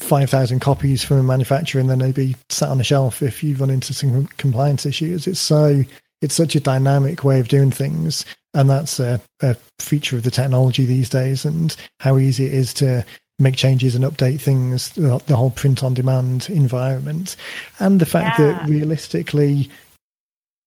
5,000 0.00 0.60
copies 0.60 1.04
from 1.04 1.18
a 1.18 1.22
manufacturer 1.22 1.80
and 1.80 1.90
then 1.90 1.98
they'd 1.98 2.14
be 2.14 2.34
sat 2.48 2.70
on 2.70 2.80
a 2.80 2.84
shelf 2.84 3.22
if 3.22 3.44
you 3.44 3.54
run 3.56 3.70
into 3.70 3.92
some 3.92 4.26
compliance 4.38 4.86
issues. 4.86 5.26
It's 5.26 5.38
so 5.38 5.84
it's 6.22 6.34
such 6.34 6.56
a 6.56 6.60
dynamic 6.60 7.22
way 7.22 7.40
of 7.40 7.48
doing 7.48 7.70
things 7.70 8.24
and 8.54 8.68
that's 8.68 8.98
a, 8.98 9.20
a, 9.42 9.56
feature 9.78 10.16
of 10.16 10.22
the 10.22 10.30
technology 10.30 10.84
these 10.84 11.08
days 11.08 11.44
and 11.44 11.74
how 12.00 12.18
easy 12.18 12.46
it 12.46 12.52
is 12.52 12.74
to 12.74 13.04
make 13.40 13.56
changes 13.56 13.94
and 13.94 14.04
update 14.04 14.40
things 14.40 14.90
the 14.90 15.36
whole 15.36 15.50
print 15.50 15.82
on 15.82 15.94
demand 15.94 16.48
environment 16.50 17.36
and 17.78 18.00
the 18.00 18.06
fact 18.06 18.38
yeah. 18.38 18.52
that 18.52 18.68
realistically 18.68 19.70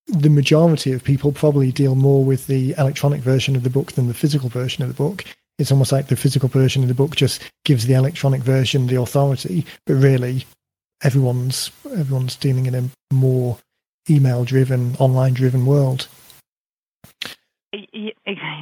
the 0.07 0.29
majority 0.29 0.91
of 0.91 1.03
people 1.03 1.31
probably 1.31 1.71
deal 1.71 1.95
more 1.95 2.25
with 2.25 2.47
the 2.47 2.75
electronic 2.77 3.21
version 3.21 3.55
of 3.55 3.63
the 3.63 3.69
book 3.69 3.93
than 3.93 4.07
the 4.07 4.13
physical 4.13 4.49
version 4.49 4.83
of 4.83 4.89
the 4.89 4.95
book 4.95 5.23
it's 5.59 5.71
almost 5.71 5.91
like 5.91 6.07
the 6.07 6.15
physical 6.15 6.49
version 6.49 6.81
of 6.81 6.87
the 6.87 6.95
book 6.95 7.15
just 7.15 7.41
gives 7.63 7.85
the 7.85 7.93
electronic 7.93 8.41
version 8.41 8.87
the 8.87 8.99
authority 8.99 9.65
but 9.85 9.93
really 9.93 10.45
everyone's 11.03 11.71
everyone's 11.95 12.35
dealing 12.35 12.65
in 12.65 12.75
a 12.75 13.13
more 13.13 13.57
email 14.09 14.43
driven, 14.43 14.95
online 14.97 15.33
driven 15.33 15.65
world. 15.65 16.07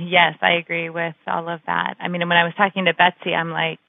Yes, 0.03 0.37
I 0.41 0.53
agree 0.53 0.89
with 0.89 1.15
all 1.27 1.49
of 1.49 1.59
that. 1.67 1.95
I 1.99 2.07
mean, 2.07 2.21
when 2.27 2.37
I 2.37 2.43
was 2.45 2.53
talking 2.55 2.85
to 2.85 2.93
Betsy, 2.93 3.33
I'm 3.33 3.51
like, 3.51 3.79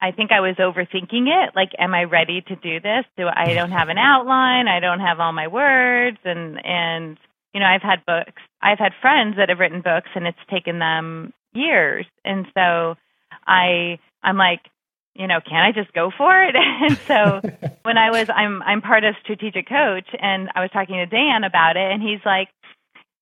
I 0.00 0.12
think 0.12 0.32
I 0.32 0.40
was 0.40 0.56
overthinking 0.56 1.26
it. 1.26 1.54
Like, 1.54 1.70
am 1.78 1.94
I 1.94 2.04
ready 2.04 2.40
to 2.42 2.56
do 2.56 2.80
this? 2.80 3.04
Do 3.16 3.26
I 3.26 3.54
don't 3.54 3.72
have 3.72 3.88
an 3.88 3.98
outline? 3.98 4.68
I 4.68 4.80
don't 4.80 5.00
have 5.00 5.20
all 5.20 5.32
my 5.32 5.48
words, 5.48 6.18
and 6.24 6.64
and 6.64 7.18
you 7.52 7.60
know, 7.60 7.66
I've 7.66 7.82
had 7.82 8.04
books. 8.06 8.42
I've 8.62 8.78
had 8.78 8.92
friends 9.00 9.36
that 9.36 9.48
have 9.48 9.58
written 9.58 9.80
books, 9.80 10.10
and 10.14 10.26
it's 10.26 10.38
taken 10.50 10.78
them 10.78 11.32
years. 11.52 12.06
And 12.24 12.46
so, 12.54 12.96
I 13.46 13.98
I'm 14.22 14.36
like, 14.36 14.60
you 15.14 15.26
know, 15.26 15.40
can 15.40 15.62
I 15.62 15.72
just 15.72 15.92
go 15.92 16.10
for 16.16 16.42
it? 16.42 16.54
and 16.56 16.98
so 17.06 17.40
when 17.82 17.96
I 17.96 18.10
was, 18.10 18.28
I'm, 18.28 18.62
I'm 18.62 18.82
part 18.82 19.04
of 19.04 19.14
strategic 19.22 19.68
coach 19.68 20.08
and 20.18 20.50
I 20.54 20.60
was 20.60 20.70
talking 20.72 20.96
to 20.96 21.06
Dan 21.06 21.44
about 21.44 21.76
it 21.76 21.90
and 21.90 22.02
he's 22.02 22.20
like, 22.24 22.48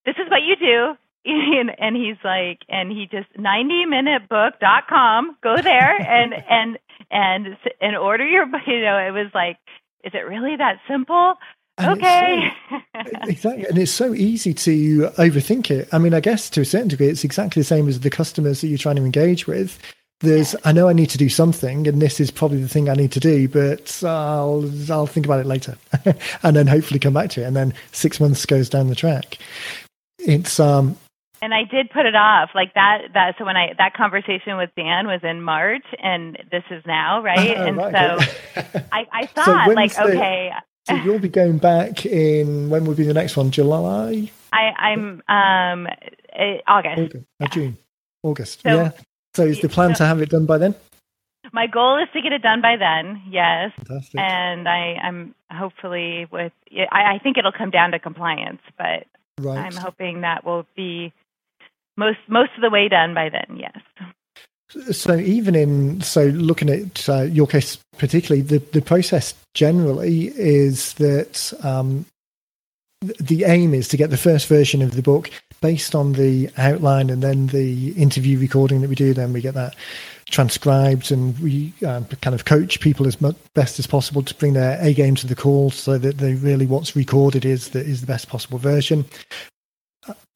this 0.05 0.17
is 0.19 0.31
what 0.31 0.43
you 0.43 0.57
do. 0.57 0.97
And, 1.27 1.71
and 1.79 1.97
he's 1.97 2.17
like, 2.23 2.61
and 2.69 2.91
he 2.91 3.07
just 3.11 3.29
90 3.39 3.87
minutebooks.com, 3.87 5.37
go 5.43 5.57
there 5.57 5.97
and, 6.01 6.35
and, 6.51 6.79
and, 7.11 7.57
and 7.81 7.97
order 7.97 8.27
your, 8.27 8.45
you 8.67 8.83
know, 8.83 8.99
it 8.99 9.13
was 9.13 9.31
like, 9.35 9.57
is 10.05 10.13
it 10.15 10.27
really 10.27 10.57
that 10.57 10.81
simple? 10.87 11.35
And 11.79 11.99
okay. 11.99 12.51
So, 12.71 12.77
exactly. 13.25 13.67
And 13.67 13.79
it's 13.79 13.91
so 13.91 14.15
easy 14.15 14.55
to 14.55 15.11
overthink 15.17 15.71
it. 15.71 15.89
I 15.93 15.99
mean, 15.99 16.15
I 16.15 16.21
guess 16.21 16.51
to 16.51 16.61
a 16.61 16.65
certain 16.65 16.89
degree, 16.89 17.09
it's 17.09 17.25
exactly 17.25 17.61
the 17.61 17.67
same 17.67 17.89
as 17.89 18.01
the 18.01 18.11
customers 18.11 18.61
that 18.61 18.69
you're 18.69 18.79
trying 18.79 18.97
to 18.97 19.05
engage 19.05 19.47
with 19.47 19.81
there's 20.21 20.57
I 20.65 20.73
know 20.73 20.89
I 20.89 20.93
need 20.93 21.11
to 21.11 21.19
do 21.19 21.29
something, 21.29 21.87
and 21.87 22.01
this 22.01 22.21
is 22.21 22.31
probably 22.31 22.61
the 22.61 22.69
thing 22.69 22.89
I 22.89 22.95
need 22.95 23.13
to 23.13 23.21
do, 23.21 23.49
but 23.49 24.03
I'll 24.03 24.69
I'll 24.91 25.07
think 25.07 25.27
about 25.27 25.41
it 25.41 25.47
later, 25.47 25.77
and 26.43 26.57
then 26.57 26.67
hopefully 26.67 26.99
come 26.99 27.15
back 27.15 27.31
to 27.31 27.43
it, 27.43 27.45
and 27.45 27.57
then 27.57 27.75
six 27.93 28.21
months 28.21 28.45
goes 28.47 28.69
down 28.69 28.89
the 28.89 28.95
track. 28.95 29.39
It's 30.19 30.59
um. 30.59 30.97
And 31.45 31.53
I 31.53 31.65
did 31.65 31.91
put 31.91 32.07
it 32.07 32.15
off 32.15 32.49
like 32.55 32.73
that. 32.73 33.03
That 33.13 33.35
so 33.37 33.45
when 33.45 33.55
I 33.55 33.75
that 33.77 33.93
conversation 33.93 34.57
with 34.57 34.71
Dan 34.79 35.07
was 35.07 35.21
in 35.23 35.43
March, 35.43 35.85
and 36.03 36.39
this 36.51 36.63
is 36.71 36.83
now 36.87 37.23
right, 37.23 37.55
oh, 37.55 37.67
and 37.67 37.77
right, 37.77 37.93
so. 37.93 38.63
I, 38.91 39.07
I 39.13 39.27
thought 39.27 39.67
so 39.67 39.73
like 39.73 39.95
the, 39.95 40.05
okay. 40.05 40.51
So 40.89 40.95
you'll 40.95 41.19
be 41.19 41.29
going 41.29 41.59
back 41.59 42.07
in 42.07 42.71
when 42.71 42.87
will 42.87 42.95
be 42.95 43.05
the 43.05 43.13
next 43.13 43.37
one? 43.37 43.51
July. 43.51 44.31
I, 44.55 44.71
I'm 44.79 45.23
um 45.29 45.87
eh, 46.33 46.61
August. 46.67 46.99
August. 46.99 47.17
Uh, 47.39 47.47
June. 47.49 47.77
August. 48.23 48.63
So, 48.63 48.69
yeah. 48.71 48.91
So 49.35 49.43
is 49.43 49.61
the 49.61 49.69
plan 49.69 49.93
to 49.97 50.07
have 50.07 50.23
it 50.23 50.31
done 50.31 50.47
by 50.47 50.57
then? 50.57 50.75
My 51.53 51.67
goal 51.67 52.03
is 52.03 52.09
to 52.15 52.23
get 52.23 52.33
it 52.33 52.41
done 52.41 52.63
by 52.63 52.77
then, 52.79 53.21
yes. 53.29 53.71
Fantastic. 53.77 54.19
And 54.19 54.67
I, 54.67 54.97
am 55.03 55.35
hopefully 55.51 56.27
with, 56.33 56.53
I, 56.91 57.17
I, 57.17 57.19
think 57.23 57.37
it'll 57.37 57.53
come 57.53 57.71
down 57.71 57.91
to 57.91 57.99
compliance, 57.99 58.63
but 58.79 59.05
right. 59.39 59.59
I'm 59.59 59.75
hoping 59.75 60.23
that 60.23 60.45
will 60.47 60.67
be 60.75 61.13
most 61.97 62.19
most 62.29 62.51
of 62.57 62.63
the 62.63 62.71
way 62.71 62.89
done 62.89 63.15
by 63.15 63.29
then, 63.29 63.57
yes. 63.57 63.77
So 64.91 65.17
even 65.17 65.55
in 65.55 66.01
so 66.01 66.27
looking 66.27 66.71
at 66.71 67.09
uh, 67.09 67.23
your 67.23 67.47
case 67.47 67.79
particularly, 67.99 68.43
the 68.43 68.59
the 68.59 68.83
process 68.83 69.35
generally 69.55 70.29
is 70.37 70.95
that 70.95 71.53
um, 71.63 72.07
the 73.21 73.45
aim 73.45 73.75
is 73.75 73.89
to 73.89 73.97
get 73.97 74.11
the 74.11 74.17
first 74.17 74.49
version 74.49 74.83
of 74.83 74.97
the 74.97 75.03
book 75.03 75.31
based 75.61 75.95
on 75.95 76.13
the 76.13 76.51
outline 76.57 77.09
and 77.09 77.23
then 77.23 77.47
the 77.49 77.93
interview 77.93 78.39
recording 78.39 78.81
that 78.81 78.89
we 78.89 78.95
do. 78.95 79.15
Then 79.15 79.33
we 79.33 79.41
get 79.41 79.55
that 79.55 79.77
transcribed 80.31 81.13
and 81.13 81.39
we 81.39 81.73
um, 81.87 82.07
kind 82.07 82.35
of 82.35 82.45
coach 82.45 82.81
people 82.81 83.07
as 83.07 83.21
much, 83.21 83.37
best 83.55 83.79
as 83.79 83.87
possible 83.87 84.23
to 84.23 84.35
bring 84.35 84.55
their 84.55 84.79
A 84.81 84.93
game 84.93 85.15
to 85.17 85.27
the 85.27 85.37
call 85.37 85.71
so 85.71 85.99
that 85.99 86.19
they 86.19 86.35
really 86.35 86.67
what's 86.67 86.97
recorded 86.97 87.45
is 87.45 87.69
that 87.71 87.87
is 87.87 88.01
the 88.01 88.07
best 88.07 88.29
possible 88.29 88.59
version 88.59 89.05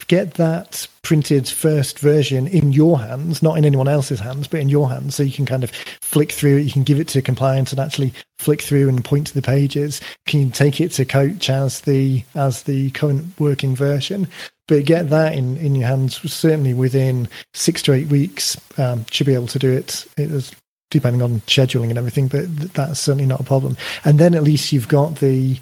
get 0.08 0.34
that 0.34 0.86
printed 1.02 1.48
first 1.48 1.98
version 1.98 2.46
in 2.46 2.72
your 2.72 2.98
hands, 2.98 3.42
not 3.42 3.58
in 3.58 3.64
anyone 3.64 3.88
else's 3.88 4.20
hands, 4.20 4.48
but 4.48 4.60
in 4.60 4.68
your 4.68 4.88
hands, 4.88 5.14
so 5.14 5.22
you 5.22 5.32
can 5.32 5.46
kind 5.46 5.64
of 5.64 5.70
flick 6.00 6.32
through 6.32 6.56
it. 6.56 6.62
You 6.62 6.72
can 6.72 6.82
give 6.82 6.98
it 6.98 7.08
to 7.08 7.22
compliance 7.22 7.70
and 7.72 7.80
actually 7.80 8.12
flick 8.38 8.62
through 8.62 8.88
and 8.88 9.04
point 9.04 9.26
to 9.28 9.34
the 9.34 9.42
pages. 9.42 10.00
Can 10.26 10.40
you 10.40 10.50
take 10.50 10.80
it 10.80 10.92
to 10.92 11.04
coach 11.04 11.50
as 11.50 11.82
the 11.82 12.24
as 12.34 12.62
the 12.62 12.90
current 12.92 13.26
working 13.38 13.76
version? 13.76 14.28
But 14.66 14.84
get 14.84 15.08
that 15.10 15.34
in, 15.34 15.56
in 15.56 15.74
your 15.74 15.88
hands 15.88 16.16
certainly 16.30 16.74
within 16.74 17.28
six 17.54 17.82
to 17.82 17.92
eight 17.92 18.08
weeks. 18.08 18.56
Um, 18.78 19.04
should 19.10 19.26
be 19.26 19.34
able 19.34 19.46
to 19.48 19.58
do 19.58 19.72
it. 19.72 20.06
It 20.16 20.30
is 20.30 20.52
depending 20.90 21.22
on 21.22 21.40
scheduling 21.40 21.90
and 21.90 21.98
everything, 21.98 22.28
but 22.28 22.46
that's 22.74 23.00
certainly 23.00 23.26
not 23.26 23.40
a 23.40 23.44
problem. 23.44 23.76
And 24.04 24.18
then 24.18 24.34
at 24.34 24.42
least 24.42 24.72
you've 24.72 24.88
got 24.88 25.16
the 25.16 25.58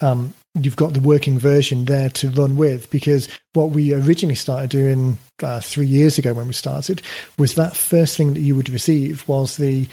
um, 0.00 0.32
you've 0.54 0.76
got 0.76 0.92
the 0.94 1.00
working 1.00 1.38
version 1.38 1.84
there 1.84 2.08
to 2.10 2.30
run 2.30 2.56
with 2.56 2.90
because 2.90 3.28
what 3.52 3.70
we 3.70 3.94
originally 3.94 4.34
started 4.34 4.70
doing 4.70 5.16
uh, 5.42 5.60
three 5.60 5.86
years 5.86 6.18
ago 6.18 6.34
when 6.34 6.46
we 6.46 6.52
started 6.52 7.02
was 7.38 7.54
that 7.54 7.76
first 7.76 8.16
thing 8.16 8.34
that 8.34 8.40
you 8.40 8.56
would 8.56 8.68
receive 8.68 9.26
was 9.28 9.56
the 9.56 9.86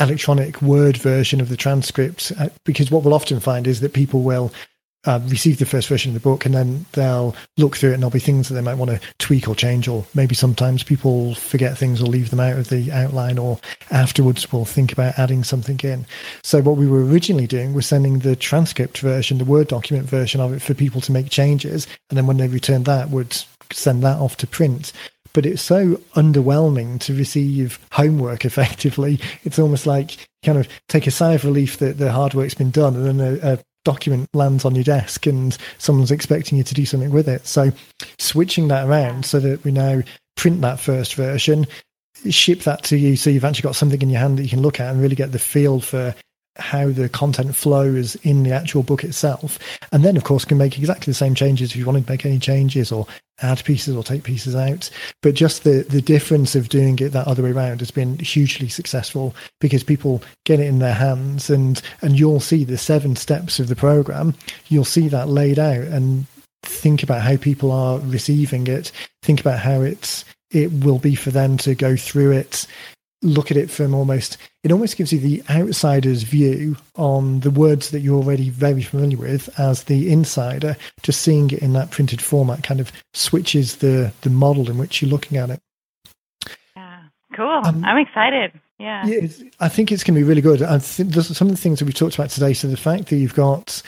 electronic 0.00 0.60
word 0.62 0.96
version 0.96 1.40
of 1.40 1.48
the 1.48 1.56
transcript 1.56 2.32
uh, 2.38 2.48
because 2.64 2.90
what 2.90 3.04
we'll 3.04 3.14
often 3.14 3.38
find 3.38 3.66
is 3.66 3.80
that 3.80 3.92
people 3.92 4.22
will 4.22 4.52
uh, 5.04 5.20
receive 5.26 5.58
the 5.58 5.66
first 5.66 5.88
version 5.88 6.10
of 6.10 6.14
the 6.14 6.28
book 6.28 6.44
and 6.44 6.54
then 6.54 6.86
they'll 6.92 7.34
look 7.56 7.76
through 7.76 7.90
it 7.90 7.94
and 7.94 8.02
there'll 8.02 8.10
be 8.10 8.18
things 8.18 8.48
that 8.48 8.54
they 8.54 8.60
might 8.60 8.74
want 8.74 8.90
to 8.90 9.00
tweak 9.18 9.48
or 9.48 9.54
change 9.54 9.88
or 9.88 10.04
maybe 10.14 10.34
sometimes 10.34 10.82
people 10.82 11.34
forget 11.34 11.76
things 11.76 12.00
or 12.00 12.06
leave 12.06 12.30
them 12.30 12.40
out 12.40 12.56
of 12.56 12.68
the 12.68 12.90
outline 12.92 13.38
or 13.38 13.58
afterwards 13.90 14.50
will 14.52 14.64
think 14.64 14.92
about 14.92 15.18
adding 15.18 15.42
something 15.42 15.78
in 15.82 16.06
so 16.42 16.60
what 16.60 16.76
we 16.76 16.86
were 16.86 17.04
originally 17.04 17.46
doing 17.46 17.72
was 17.72 17.86
sending 17.86 18.20
the 18.20 18.36
transcript 18.36 18.98
version 18.98 19.38
the 19.38 19.44
word 19.44 19.68
document 19.68 20.08
version 20.08 20.40
of 20.40 20.52
it 20.52 20.62
for 20.62 20.74
people 20.74 21.00
to 21.00 21.12
make 21.12 21.30
changes 21.30 21.86
and 22.10 22.16
then 22.16 22.26
when 22.26 22.36
they 22.36 22.48
returned 22.48 22.84
that 22.84 23.10
would 23.10 23.36
send 23.72 24.02
that 24.02 24.18
off 24.18 24.36
to 24.36 24.46
print 24.46 24.92
but 25.32 25.46
it's 25.46 25.62
so 25.62 25.96
underwhelming 26.14 27.00
to 27.00 27.14
receive 27.14 27.78
homework 27.92 28.44
effectively. 28.44 29.18
It's 29.44 29.58
almost 29.58 29.86
like 29.86 30.28
kind 30.44 30.58
of 30.58 30.68
take 30.88 31.06
a 31.06 31.10
sigh 31.10 31.32
of 31.32 31.44
relief 31.44 31.78
that 31.78 31.98
the 31.98 32.12
hard 32.12 32.34
work's 32.34 32.54
been 32.54 32.70
done 32.70 32.96
and 32.96 33.20
then 33.20 33.38
a, 33.42 33.54
a 33.54 33.58
document 33.84 34.28
lands 34.34 34.64
on 34.64 34.74
your 34.74 34.84
desk 34.84 35.26
and 35.26 35.56
someone's 35.78 36.10
expecting 36.10 36.58
you 36.58 36.64
to 36.64 36.74
do 36.74 36.86
something 36.86 37.10
with 37.10 37.28
it. 37.28 37.46
So 37.46 37.72
switching 38.18 38.68
that 38.68 38.86
around 38.88 39.26
so 39.26 39.40
that 39.40 39.64
we 39.64 39.72
now 39.72 40.02
print 40.36 40.60
that 40.60 40.80
first 40.80 41.14
version, 41.14 41.66
ship 42.30 42.60
that 42.60 42.84
to 42.84 42.96
you 42.96 43.16
so 43.16 43.30
you've 43.30 43.44
actually 43.44 43.62
got 43.62 43.76
something 43.76 44.00
in 44.00 44.10
your 44.10 44.20
hand 44.20 44.38
that 44.38 44.44
you 44.44 44.48
can 44.48 44.62
look 44.62 44.80
at 44.80 44.90
and 44.90 45.00
really 45.00 45.16
get 45.16 45.32
the 45.32 45.38
feel 45.38 45.80
for 45.80 46.14
how 46.56 46.90
the 46.90 47.08
content 47.08 47.54
flows 47.56 48.14
in 48.16 48.42
the 48.42 48.52
actual 48.52 48.82
book 48.82 49.04
itself. 49.04 49.58
And 49.90 50.04
then, 50.04 50.16
of 50.16 50.24
course, 50.24 50.44
can 50.44 50.58
make 50.58 50.78
exactly 50.78 51.10
the 51.10 51.16
same 51.16 51.34
changes 51.34 51.70
if 51.70 51.76
you 51.76 51.86
wanted 51.86 52.06
to 52.06 52.12
make 52.12 52.26
any 52.26 52.38
changes 52.38 52.92
or 52.92 53.06
add 53.42 53.64
pieces 53.64 53.96
or 53.96 54.02
take 54.02 54.22
pieces 54.22 54.54
out. 54.54 54.90
But 55.22 55.34
just 55.34 55.64
the, 55.64 55.84
the 55.88 56.02
difference 56.02 56.54
of 56.54 56.68
doing 56.68 56.98
it 56.98 57.10
that 57.10 57.26
other 57.26 57.42
way 57.42 57.50
around 57.52 57.80
has 57.80 57.90
been 57.90 58.18
hugely 58.18 58.68
successful 58.68 59.34
because 59.60 59.84
people 59.84 60.22
get 60.44 60.60
it 60.60 60.66
in 60.66 60.78
their 60.78 60.94
hands 60.94 61.50
and, 61.50 61.80
and 62.00 62.18
you'll 62.18 62.40
see 62.40 62.64
the 62.64 62.78
seven 62.78 63.16
steps 63.16 63.58
of 63.58 63.68
the 63.68 63.76
program. 63.76 64.34
You'll 64.68 64.84
see 64.84 65.08
that 65.08 65.28
laid 65.28 65.58
out 65.58 65.84
and 65.84 66.26
think 66.62 67.02
about 67.02 67.22
how 67.22 67.36
people 67.36 67.72
are 67.72 67.98
receiving 68.00 68.66
it. 68.66 68.92
Think 69.22 69.40
about 69.40 69.58
how 69.58 69.80
it's, 69.80 70.24
it 70.50 70.72
will 70.84 70.98
be 70.98 71.14
for 71.14 71.30
them 71.30 71.56
to 71.58 71.74
go 71.74 71.96
through 71.96 72.32
it 72.32 72.66
look 73.22 73.50
at 73.50 73.56
it 73.56 73.70
from 73.70 73.94
almost 73.94 74.36
it 74.64 74.72
almost 74.72 74.96
gives 74.96 75.12
you 75.12 75.18
the 75.18 75.42
outsider's 75.48 76.24
view 76.24 76.76
on 76.96 77.40
the 77.40 77.50
words 77.50 77.90
that 77.90 78.00
you're 78.00 78.16
already 78.16 78.50
very 78.50 78.82
familiar 78.82 79.16
with 79.16 79.48
as 79.58 79.84
the 79.84 80.12
insider 80.12 80.76
just 81.02 81.22
seeing 81.22 81.50
it 81.50 81.60
in 81.60 81.72
that 81.72 81.90
printed 81.90 82.20
format 82.20 82.62
kind 82.62 82.80
of 82.80 82.92
switches 83.14 83.76
the 83.76 84.12
the 84.22 84.30
model 84.30 84.68
in 84.68 84.78
which 84.78 85.00
you're 85.00 85.10
looking 85.10 85.38
at 85.38 85.50
it. 85.50 85.60
Yeah. 86.76 87.02
Cool. 87.36 87.62
Um, 87.64 87.84
i'm 87.84 87.98
excited. 87.98 88.52
Yeah, 88.78 89.06
yeah 89.06 89.28
i 89.60 89.68
think 89.68 89.92
it's 89.92 90.02
going 90.02 90.14
to 90.14 90.20
be 90.20 90.24
really 90.24 90.40
good. 90.40 90.60
I 90.60 90.78
think 90.78 91.14
some 91.14 91.48
of 91.48 91.54
the 91.54 91.60
things 91.60 91.78
that 91.78 91.84
we 91.84 91.92
talked 91.92 92.16
about 92.16 92.30
today. 92.30 92.52
So 92.52 92.66
the 92.66 92.76
fact 92.76 93.06
that 93.06 93.16
you've 93.16 93.34
got 93.34 93.82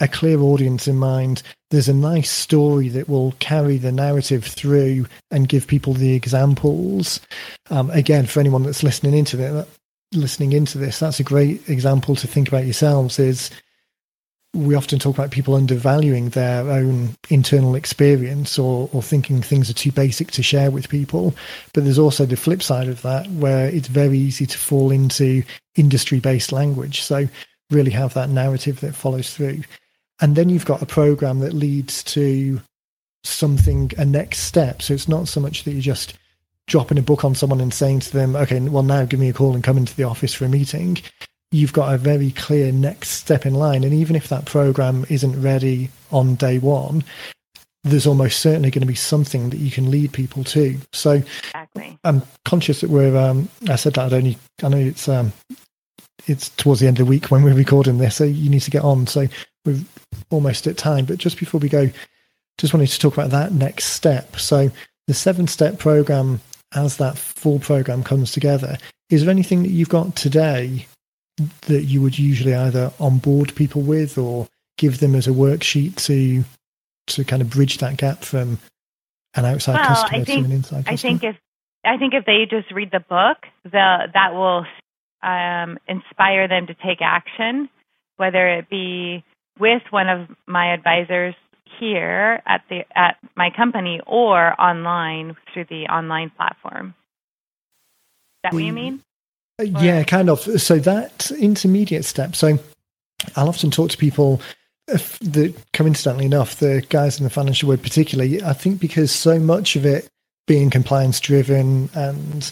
a 0.00 0.08
clear 0.08 0.40
audience 0.40 0.88
in 0.88 0.96
mind. 0.96 1.42
There's 1.70 1.88
a 1.88 1.94
nice 1.94 2.30
story 2.30 2.88
that 2.88 3.08
will 3.08 3.32
carry 3.38 3.76
the 3.76 3.92
narrative 3.92 4.44
through 4.44 5.06
and 5.30 5.48
give 5.48 5.66
people 5.66 5.92
the 5.92 6.14
examples. 6.14 7.20
Um, 7.70 7.90
again, 7.90 8.26
for 8.26 8.40
anyone 8.40 8.62
that's 8.64 8.82
listening 8.82 9.14
into 9.14 9.66
listening 10.12 10.52
into 10.52 10.78
this, 10.78 10.98
that's 10.98 11.20
a 11.20 11.24
great 11.24 11.68
example 11.68 12.16
to 12.16 12.26
think 12.26 12.48
about 12.48 12.64
yourselves. 12.64 13.18
Is 13.18 13.50
we 14.52 14.74
often 14.74 14.98
talk 14.98 15.16
about 15.16 15.30
people 15.30 15.54
undervaluing 15.54 16.30
their 16.30 16.68
own 16.68 17.10
internal 17.28 17.76
experience 17.76 18.58
or, 18.58 18.90
or 18.92 19.00
thinking 19.00 19.40
things 19.40 19.70
are 19.70 19.74
too 19.74 19.92
basic 19.92 20.32
to 20.32 20.42
share 20.42 20.72
with 20.72 20.88
people. 20.88 21.34
But 21.72 21.84
there's 21.84 22.00
also 22.00 22.26
the 22.26 22.36
flip 22.36 22.62
side 22.62 22.88
of 22.88 23.02
that 23.02 23.28
where 23.30 23.68
it's 23.68 23.86
very 23.86 24.18
easy 24.18 24.46
to 24.46 24.58
fall 24.58 24.90
into 24.90 25.44
industry 25.76 26.18
based 26.18 26.50
language. 26.50 27.02
So 27.02 27.28
really 27.70 27.92
have 27.92 28.14
that 28.14 28.28
narrative 28.28 28.80
that 28.80 28.96
follows 28.96 29.32
through 29.32 29.62
and 30.20 30.36
then 30.36 30.48
you've 30.48 30.66
got 30.66 30.82
a 30.82 30.86
program 30.86 31.40
that 31.40 31.52
leads 31.52 32.02
to 32.04 32.60
something 33.24 33.90
a 33.98 34.04
next 34.04 34.40
step. 34.40 34.82
So 34.82 34.94
it's 34.94 35.08
not 35.08 35.28
so 35.28 35.40
much 35.40 35.64
that 35.64 35.72
you're 35.72 35.80
just 35.80 36.14
dropping 36.66 36.98
a 36.98 37.02
book 37.02 37.24
on 37.24 37.34
someone 37.34 37.60
and 37.60 37.74
saying 37.74 37.98
to 37.98 38.12
them 38.12 38.36
okay 38.36 38.60
well 38.60 38.84
now 38.84 39.04
give 39.04 39.18
me 39.18 39.28
a 39.28 39.32
call 39.32 39.54
and 39.54 39.64
come 39.64 39.76
into 39.76 39.94
the 39.96 40.04
office 40.04 40.34
for 40.34 40.44
a 40.44 40.48
meeting. 40.48 40.98
You've 41.50 41.72
got 41.72 41.92
a 41.92 41.98
very 41.98 42.30
clear 42.30 42.70
next 42.70 43.10
step 43.10 43.44
in 43.44 43.54
line. 43.54 43.82
And 43.82 43.92
even 43.92 44.14
if 44.14 44.28
that 44.28 44.44
program 44.44 45.04
isn't 45.08 45.42
ready 45.42 45.90
on 46.10 46.36
day 46.36 46.58
one 46.58 47.04
there's 47.82 48.06
almost 48.06 48.40
certainly 48.40 48.70
going 48.70 48.82
to 48.82 48.86
be 48.86 48.94
something 48.94 49.48
that 49.48 49.56
you 49.56 49.70
can 49.70 49.90
lead 49.90 50.12
people 50.12 50.44
to. 50.44 50.78
So 50.92 51.12
exactly. 51.12 51.98
i'm 52.04 52.22
conscious 52.44 52.82
that 52.82 52.90
we're 52.90 53.16
um, 53.16 53.48
i 53.68 53.76
said 53.76 53.94
that 53.94 54.04
i'd 54.04 54.12
only 54.12 54.36
i 54.62 54.68
know 54.68 54.76
it's 54.76 55.08
um, 55.08 55.32
it's 56.26 56.50
towards 56.50 56.80
the 56.80 56.86
end 56.86 57.00
of 57.00 57.06
the 57.06 57.10
week 57.10 57.30
when 57.30 57.42
we're 57.42 57.54
recording 57.54 57.98
this 57.98 58.16
so 58.16 58.24
you 58.24 58.50
need 58.50 58.60
to 58.60 58.70
get 58.70 58.84
on. 58.84 59.06
So 59.06 59.28
we're 59.64 59.80
almost 60.30 60.66
at 60.66 60.76
time, 60.76 61.04
but 61.04 61.18
just 61.18 61.38
before 61.38 61.60
we 61.60 61.68
go, 61.68 61.90
just 62.58 62.74
wanted 62.74 62.88
to 62.88 62.98
talk 62.98 63.14
about 63.14 63.30
that 63.30 63.52
next 63.52 63.86
step. 63.86 64.36
So 64.36 64.70
the 65.06 65.14
seven 65.14 65.46
step 65.46 65.78
program, 65.78 66.40
as 66.74 66.96
that 66.98 67.18
full 67.18 67.58
program 67.58 68.02
comes 68.02 68.32
together, 68.32 68.78
is 69.08 69.22
there 69.22 69.30
anything 69.30 69.62
that 69.62 69.70
you've 69.70 69.88
got 69.88 70.16
today 70.16 70.86
that 71.62 71.84
you 71.84 72.02
would 72.02 72.18
usually 72.18 72.54
either 72.54 72.92
onboard 73.00 73.54
people 73.54 73.82
with 73.82 74.18
or 74.18 74.46
give 74.76 75.00
them 75.00 75.14
as 75.14 75.26
a 75.26 75.30
worksheet 75.30 75.96
to 75.96 76.44
to 77.06 77.24
kind 77.24 77.42
of 77.42 77.50
bridge 77.50 77.78
that 77.78 77.96
gap 77.96 78.22
from 78.22 78.58
an 79.34 79.44
outside 79.44 79.74
well, 79.74 79.86
customer 79.86 80.24
think, 80.24 80.26
to 80.26 80.44
an 80.44 80.52
inside 80.52 80.86
customer? 80.86 80.92
I 80.92 80.96
think 80.96 81.24
if 81.24 81.36
I 81.84 81.96
think 81.96 82.14
if 82.14 82.24
they 82.24 82.46
just 82.48 82.70
read 82.72 82.90
the 82.90 83.00
book, 83.00 83.38
the, 83.64 84.08
that 84.12 84.34
will 84.34 84.66
um, 85.22 85.78
inspire 85.88 86.46
them 86.46 86.66
to 86.66 86.74
take 86.74 87.00
action, 87.00 87.68
whether 88.16 88.48
it 88.48 88.68
be 88.68 89.24
with 89.60 89.82
one 89.90 90.08
of 90.08 90.28
my 90.46 90.72
advisors 90.72 91.34
here 91.78 92.42
at 92.46 92.62
the 92.68 92.84
at 92.96 93.16
my 93.36 93.50
company 93.50 94.00
or 94.06 94.60
online 94.60 95.36
through 95.52 95.66
the 95.68 95.86
online 95.86 96.30
platform. 96.30 96.88
Is 96.88 98.42
that 98.44 98.52
what 98.54 98.64
you 98.64 98.72
mean? 98.72 99.02
Uh, 99.60 99.64
yeah, 99.64 100.02
kind 100.02 100.30
of. 100.30 100.40
So 100.40 100.78
that 100.78 101.30
intermediate 101.32 102.04
step. 102.04 102.34
So 102.34 102.58
I'll 103.36 103.48
often 103.48 103.70
talk 103.70 103.90
to 103.90 103.96
people 103.96 104.40
that 104.86 105.54
coincidentally 105.72 106.26
enough, 106.26 106.56
the 106.56 106.84
guys 106.88 107.18
in 107.18 107.24
the 107.24 107.30
financial 107.30 107.68
world 107.68 107.82
particularly, 107.82 108.42
I 108.42 108.52
think 108.52 108.80
because 108.80 109.12
so 109.12 109.38
much 109.38 109.76
of 109.76 109.86
it 109.86 110.08
being 110.46 110.70
compliance 110.70 111.20
driven 111.20 111.90
and 111.94 112.50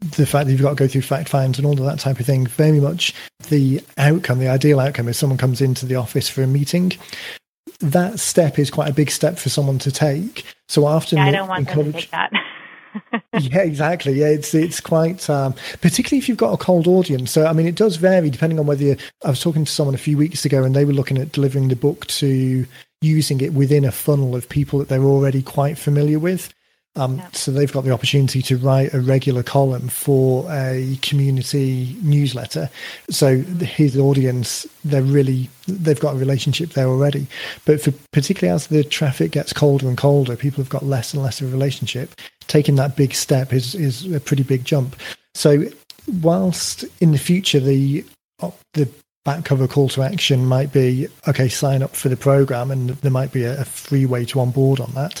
the 0.00 0.26
fact 0.26 0.46
that 0.46 0.52
you've 0.52 0.62
got 0.62 0.70
to 0.70 0.76
go 0.76 0.88
through 0.88 1.02
fact 1.02 1.28
finds 1.28 1.58
and 1.58 1.66
all 1.66 1.72
of 1.72 1.84
that 1.86 1.98
type 1.98 2.20
of 2.20 2.26
thing, 2.26 2.46
very 2.46 2.80
much 2.80 3.14
the 3.48 3.82
outcome, 3.96 4.38
the 4.38 4.48
ideal 4.48 4.80
outcome 4.80 5.08
is 5.08 5.16
someone 5.16 5.38
comes 5.38 5.60
into 5.60 5.86
the 5.86 5.96
office 5.96 6.28
for 6.28 6.42
a 6.42 6.46
meeting. 6.46 6.92
That 7.80 8.20
step 8.20 8.58
is 8.58 8.70
quite 8.70 8.90
a 8.90 8.94
big 8.94 9.10
step 9.10 9.38
for 9.38 9.48
someone 9.48 9.78
to 9.80 9.90
take. 9.90 10.44
So 10.68 10.86
often, 10.86 11.18
yeah, 11.18 11.26
I 11.26 11.30
don't 11.30 11.48
want 11.48 11.68
them 11.68 11.92
to 11.92 11.92
take 11.92 12.10
that. 12.10 12.32
yeah, 13.40 13.60
exactly. 13.60 14.14
Yeah, 14.14 14.28
it's 14.28 14.54
it's 14.54 14.80
quite 14.80 15.28
um, 15.28 15.54
particularly 15.82 16.18
if 16.18 16.28
you've 16.28 16.38
got 16.38 16.54
a 16.54 16.56
cold 16.56 16.86
audience. 16.86 17.30
So 17.30 17.46
I 17.46 17.52
mean, 17.52 17.66
it 17.66 17.74
does 17.74 17.96
vary 17.96 18.30
depending 18.30 18.58
on 18.58 18.66
whether 18.66 18.82
you. 18.82 18.96
I 19.24 19.30
was 19.30 19.40
talking 19.40 19.64
to 19.64 19.70
someone 19.70 19.94
a 19.94 19.98
few 19.98 20.16
weeks 20.16 20.44
ago, 20.44 20.64
and 20.64 20.74
they 20.74 20.86
were 20.86 20.94
looking 20.94 21.18
at 21.18 21.32
delivering 21.32 21.68
the 21.68 21.76
book 21.76 22.06
to 22.06 22.66
using 23.02 23.40
it 23.42 23.52
within 23.52 23.84
a 23.84 23.92
funnel 23.92 24.34
of 24.34 24.48
people 24.48 24.78
that 24.78 24.88
they're 24.88 25.02
already 25.02 25.42
quite 25.42 25.76
familiar 25.76 26.18
with 26.18 26.52
Um, 26.96 27.22
So 27.32 27.52
they've 27.52 27.72
got 27.72 27.84
the 27.84 27.90
opportunity 27.90 28.42
to 28.42 28.56
write 28.56 28.94
a 28.94 29.00
regular 29.00 29.42
column 29.42 29.88
for 29.88 30.50
a 30.50 30.98
community 31.02 31.96
newsletter. 32.02 32.70
So 33.10 33.38
his 33.38 33.98
audience, 33.98 34.66
they're 34.84 35.02
really 35.02 35.48
they've 35.68 36.00
got 36.00 36.14
a 36.14 36.18
relationship 36.18 36.70
there 36.70 36.86
already. 36.86 37.26
But 37.64 37.80
for 37.80 37.92
particularly 38.12 38.54
as 38.54 38.68
the 38.68 38.82
traffic 38.82 39.32
gets 39.32 39.52
colder 39.52 39.88
and 39.88 39.98
colder, 39.98 40.36
people 40.36 40.62
have 40.62 40.70
got 40.70 40.84
less 40.84 41.12
and 41.12 41.22
less 41.22 41.40
of 41.40 41.48
a 41.48 41.50
relationship. 41.50 42.14
Taking 42.46 42.76
that 42.76 42.96
big 42.96 43.14
step 43.14 43.52
is 43.52 43.74
is 43.74 44.10
a 44.12 44.20
pretty 44.20 44.42
big 44.42 44.64
jump. 44.64 44.96
So 45.34 45.64
whilst 46.22 46.84
in 47.00 47.12
the 47.12 47.18
future 47.18 47.60
the 47.60 48.04
the 48.72 48.88
back 49.24 49.44
cover 49.44 49.66
call 49.66 49.88
to 49.88 50.02
action 50.02 50.46
might 50.46 50.72
be 50.72 51.08
okay 51.26 51.48
sign 51.48 51.82
up 51.82 51.96
for 51.96 52.08
the 52.08 52.16
program 52.16 52.70
and 52.70 52.90
there 52.90 53.10
might 53.10 53.32
be 53.32 53.42
a, 53.42 53.60
a 53.60 53.64
free 53.64 54.06
way 54.06 54.24
to 54.24 54.38
onboard 54.38 54.78
on 54.78 54.92
that 54.92 55.20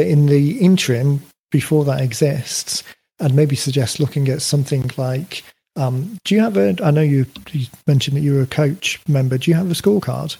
but 0.00 0.06
in 0.06 0.24
the 0.24 0.52
interim, 0.60 1.20
before 1.50 1.84
that 1.84 2.00
exists, 2.00 2.82
I'd 3.20 3.34
maybe 3.34 3.54
suggest 3.54 4.00
looking 4.00 4.30
at 4.30 4.40
something 4.40 4.90
like 4.96 5.44
um, 5.76 6.16
do 6.24 6.34
you 6.34 6.40
have 6.40 6.56
a? 6.56 6.74
I 6.82 6.90
know 6.90 7.02
you, 7.02 7.26
you, 7.50 7.66
mentioned 7.86 8.16
that 8.16 8.22
you're 8.22 8.40
a 8.40 8.46
coach 8.46 8.98
member. 9.06 9.36
Do 9.36 9.50
you 9.50 9.56
have 9.58 9.70
a 9.70 9.74
scorecard? 9.74 10.38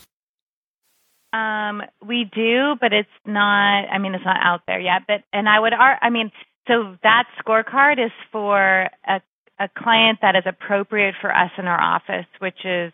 Um, 1.31 1.83
we 2.03 2.23
do, 2.33 2.75
but 2.81 2.91
it's 2.91 3.07
not. 3.23 3.85
I 3.87 3.99
mean, 3.99 4.15
it's 4.15 4.25
not 4.25 4.37
out 4.41 4.61
there 4.65 4.79
yet. 4.79 5.03
But 5.07 5.25
and 5.31 5.47
I 5.47 5.59
would. 5.59 5.73
I 5.73 6.09
mean, 6.09 6.31
so 6.67 6.97
that 7.03 7.25
scorecard 7.39 8.03
is 8.03 8.11
for 8.31 8.89
a 9.07 9.21
a 9.59 9.69
client 9.77 10.19
that 10.23 10.35
is 10.35 10.43
appropriate 10.47 11.13
for 11.21 11.31
us 11.31 11.51
in 11.59 11.67
our 11.67 11.79
office, 11.79 12.25
which 12.39 12.65
is 12.65 12.91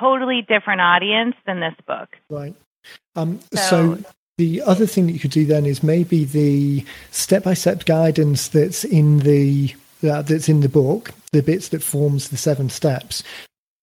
totally 0.00 0.40
different 0.40 0.80
audience 0.80 1.34
than 1.46 1.60
this 1.60 1.74
book. 1.86 2.08
Right. 2.30 2.54
Um, 3.14 3.40
so, 3.52 3.96
so 3.96 4.04
the 4.38 4.62
other 4.62 4.86
thing 4.86 5.06
that 5.06 5.12
you 5.12 5.18
could 5.18 5.32
do 5.32 5.44
then 5.44 5.66
is 5.66 5.82
maybe 5.82 6.24
the 6.24 6.84
step-by-step 7.10 7.84
guidance 7.84 8.48
that's 8.48 8.84
in 8.84 9.18
the 9.18 9.74
uh, 10.02 10.22
that's 10.22 10.48
in 10.48 10.60
the 10.60 10.68
book, 10.68 11.10
the 11.32 11.42
bits 11.42 11.68
that 11.68 11.82
forms 11.82 12.28
the 12.28 12.36
seven 12.36 12.70
steps. 12.70 13.24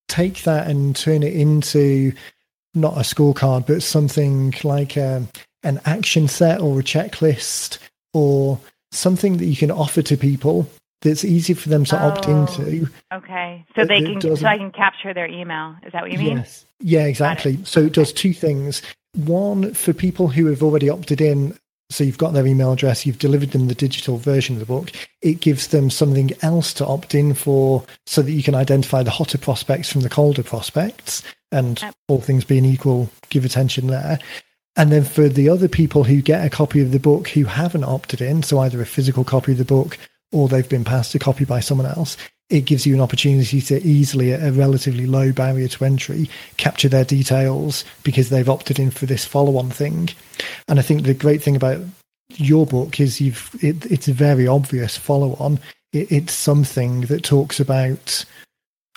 Take 0.08 0.42
that 0.44 0.66
and 0.66 0.96
turn 0.96 1.22
it 1.22 1.34
into 1.34 2.12
not 2.74 2.96
a 2.96 3.00
scorecard, 3.00 3.66
but 3.66 3.82
something 3.82 4.54
like 4.64 4.96
um, 4.96 5.28
an 5.62 5.78
action 5.84 6.26
set 6.26 6.60
or 6.60 6.80
a 6.80 6.82
checklist 6.82 7.78
or 8.14 8.58
something 8.92 9.36
that 9.36 9.46
you 9.46 9.56
can 9.56 9.70
offer 9.70 10.00
to 10.00 10.16
people 10.16 10.66
that's 11.02 11.24
easy 11.24 11.52
for 11.52 11.68
them 11.68 11.84
to 11.84 12.02
oh, 12.02 12.08
opt 12.08 12.28
into. 12.28 12.88
Okay, 13.12 13.64
so 13.74 13.84
they 13.84 14.00
can 14.00 14.20
so 14.20 14.46
I 14.46 14.56
can 14.56 14.70
capture 14.70 15.12
their 15.12 15.26
email. 15.26 15.76
Is 15.84 15.92
that 15.92 16.02
what 16.02 16.12
you 16.12 16.18
mean? 16.18 16.38
Yes. 16.38 16.64
Yeah, 16.80 17.04
exactly. 17.04 17.58
So 17.64 17.80
it 17.80 17.92
does 17.92 18.12
two 18.12 18.32
things. 18.32 18.80
One, 19.16 19.74
for 19.74 19.92
people 19.92 20.28
who 20.28 20.46
have 20.46 20.62
already 20.62 20.88
opted 20.88 21.20
in, 21.20 21.58
so 21.90 22.04
you've 22.04 22.18
got 22.18 22.32
their 22.32 22.46
email 22.46 22.72
address, 22.72 23.06
you've 23.06 23.18
delivered 23.18 23.52
them 23.52 23.68
the 23.68 23.74
digital 23.74 24.18
version 24.18 24.56
of 24.56 24.60
the 24.60 24.66
book, 24.66 24.92
it 25.22 25.40
gives 25.40 25.68
them 25.68 25.88
something 25.88 26.32
else 26.42 26.74
to 26.74 26.86
opt 26.86 27.14
in 27.14 27.32
for 27.32 27.84
so 28.06 28.22
that 28.22 28.32
you 28.32 28.42
can 28.42 28.54
identify 28.54 29.02
the 29.02 29.10
hotter 29.10 29.38
prospects 29.38 29.90
from 29.90 30.02
the 30.02 30.08
colder 30.08 30.42
prospects. 30.42 31.22
And 31.52 31.80
yep. 31.80 31.94
all 32.08 32.20
things 32.20 32.44
being 32.44 32.64
equal, 32.64 33.08
give 33.28 33.44
attention 33.44 33.86
there. 33.86 34.18
And 34.74 34.92
then 34.92 35.04
for 35.04 35.28
the 35.28 35.48
other 35.48 35.68
people 35.68 36.04
who 36.04 36.20
get 36.20 36.44
a 36.44 36.50
copy 36.50 36.82
of 36.82 36.90
the 36.90 36.98
book 36.98 37.28
who 37.28 37.44
haven't 37.44 37.84
opted 37.84 38.20
in, 38.20 38.42
so 38.42 38.58
either 38.58 38.82
a 38.82 38.86
physical 38.86 39.24
copy 39.24 39.52
of 39.52 39.58
the 39.58 39.64
book 39.64 39.96
or 40.32 40.48
they've 40.48 40.68
been 40.68 40.84
passed 40.84 41.14
a 41.14 41.18
copy 41.18 41.44
by 41.44 41.60
someone 41.60 41.86
else, 41.86 42.16
it 42.48 42.64
gives 42.64 42.86
you 42.86 42.94
an 42.94 43.00
opportunity 43.00 43.60
to 43.60 43.82
easily, 43.82 44.32
at 44.32 44.46
a 44.46 44.52
relatively 44.52 45.06
low 45.06 45.32
barrier 45.32 45.68
to 45.68 45.84
entry, 45.84 46.30
capture 46.56 46.88
their 46.88 47.04
details 47.04 47.84
because 48.04 48.28
they've 48.28 48.48
opted 48.48 48.78
in 48.78 48.90
for 48.90 49.06
this 49.06 49.24
follow-on 49.24 49.70
thing. 49.70 50.10
And 50.68 50.78
I 50.78 50.82
think 50.82 51.02
the 51.02 51.14
great 51.14 51.42
thing 51.42 51.56
about 51.56 51.80
your 52.34 52.66
book 52.66 53.00
is 53.00 53.20
you've 53.20 53.50
it, 53.62 53.86
it's 53.86 54.08
a 54.08 54.12
very 54.12 54.46
obvious 54.46 54.96
follow-on. 54.96 55.58
It, 55.92 56.12
it's 56.12 56.32
something 56.32 57.02
that 57.02 57.24
talks 57.24 57.58
about 57.58 58.24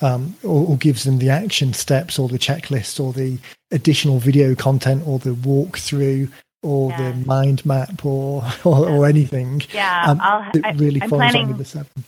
um, 0.02 0.36
or, 0.44 0.68
or, 0.68 0.78
gives 0.78 1.04
them 1.04 1.18
the 1.18 1.30
action 1.30 1.74
steps 1.74 2.18
or 2.18 2.30
the 2.30 2.40
checklist 2.40 3.04
or 3.04 3.12
the 3.12 3.38
additional 3.72 4.20
video 4.20 4.56
content 4.56 5.04
or 5.06 5.20
the 5.20 5.32
walkthrough 5.32 6.32
or 6.64 6.92
yeah. 6.92 7.12
the 7.12 7.26
mind 7.26 7.66
map 7.66 8.06
or 8.06 8.44
or, 8.64 8.88
yeah. 8.88 8.96
or 8.96 9.06
anything. 9.06 9.62
Yeah, 9.74 10.04
um, 10.06 10.20
I'll, 10.22 10.50
it 10.54 10.80
really 10.80 11.02
I, 11.02 11.08
follows 11.08 11.32
planning, 11.32 11.44
on 11.44 11.48
with 11.50 11.58
the 11.58 11.66
seven. 11.66 12.06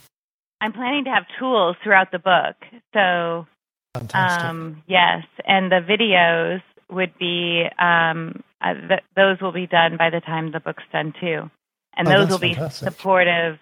I'm 0.61 0.73
planning 0.73 1.05
to 1.05 1.09
have 1.09 1.23
tools 1.39 1.75
throughout 1.83 2.11
the 2.11 2.19
book. 2.19 2.55
So, 2.93 3.47
um, 4.13 4.83
yes, 4.87 5.25
and 5.45 5.71
the 5.71 5.81
videos 5.81 6.61
would 6.89 7.17
be 7.17 7.65
um, 7.79 8.43
uh, 8.61 8.75
th- 8.75 9.03
those 9.15 9.41
will 9.41 9.51
be 9.51 9.65
done 9.65 9.97
by 9.97 10.11
the 10.11 10.21
time 10.21 10.51
the 10.51 10.59
book's 10.59 10.83
done 10.93 11.13
too, 11.19 11.49
and 11.97 12.07
oh, 12.07 12.11
those 12.11 12.29
will 12.29 12.39
be 12.39 12.53
fantastic. 12.53 12.89
supportive. 12.89 13.57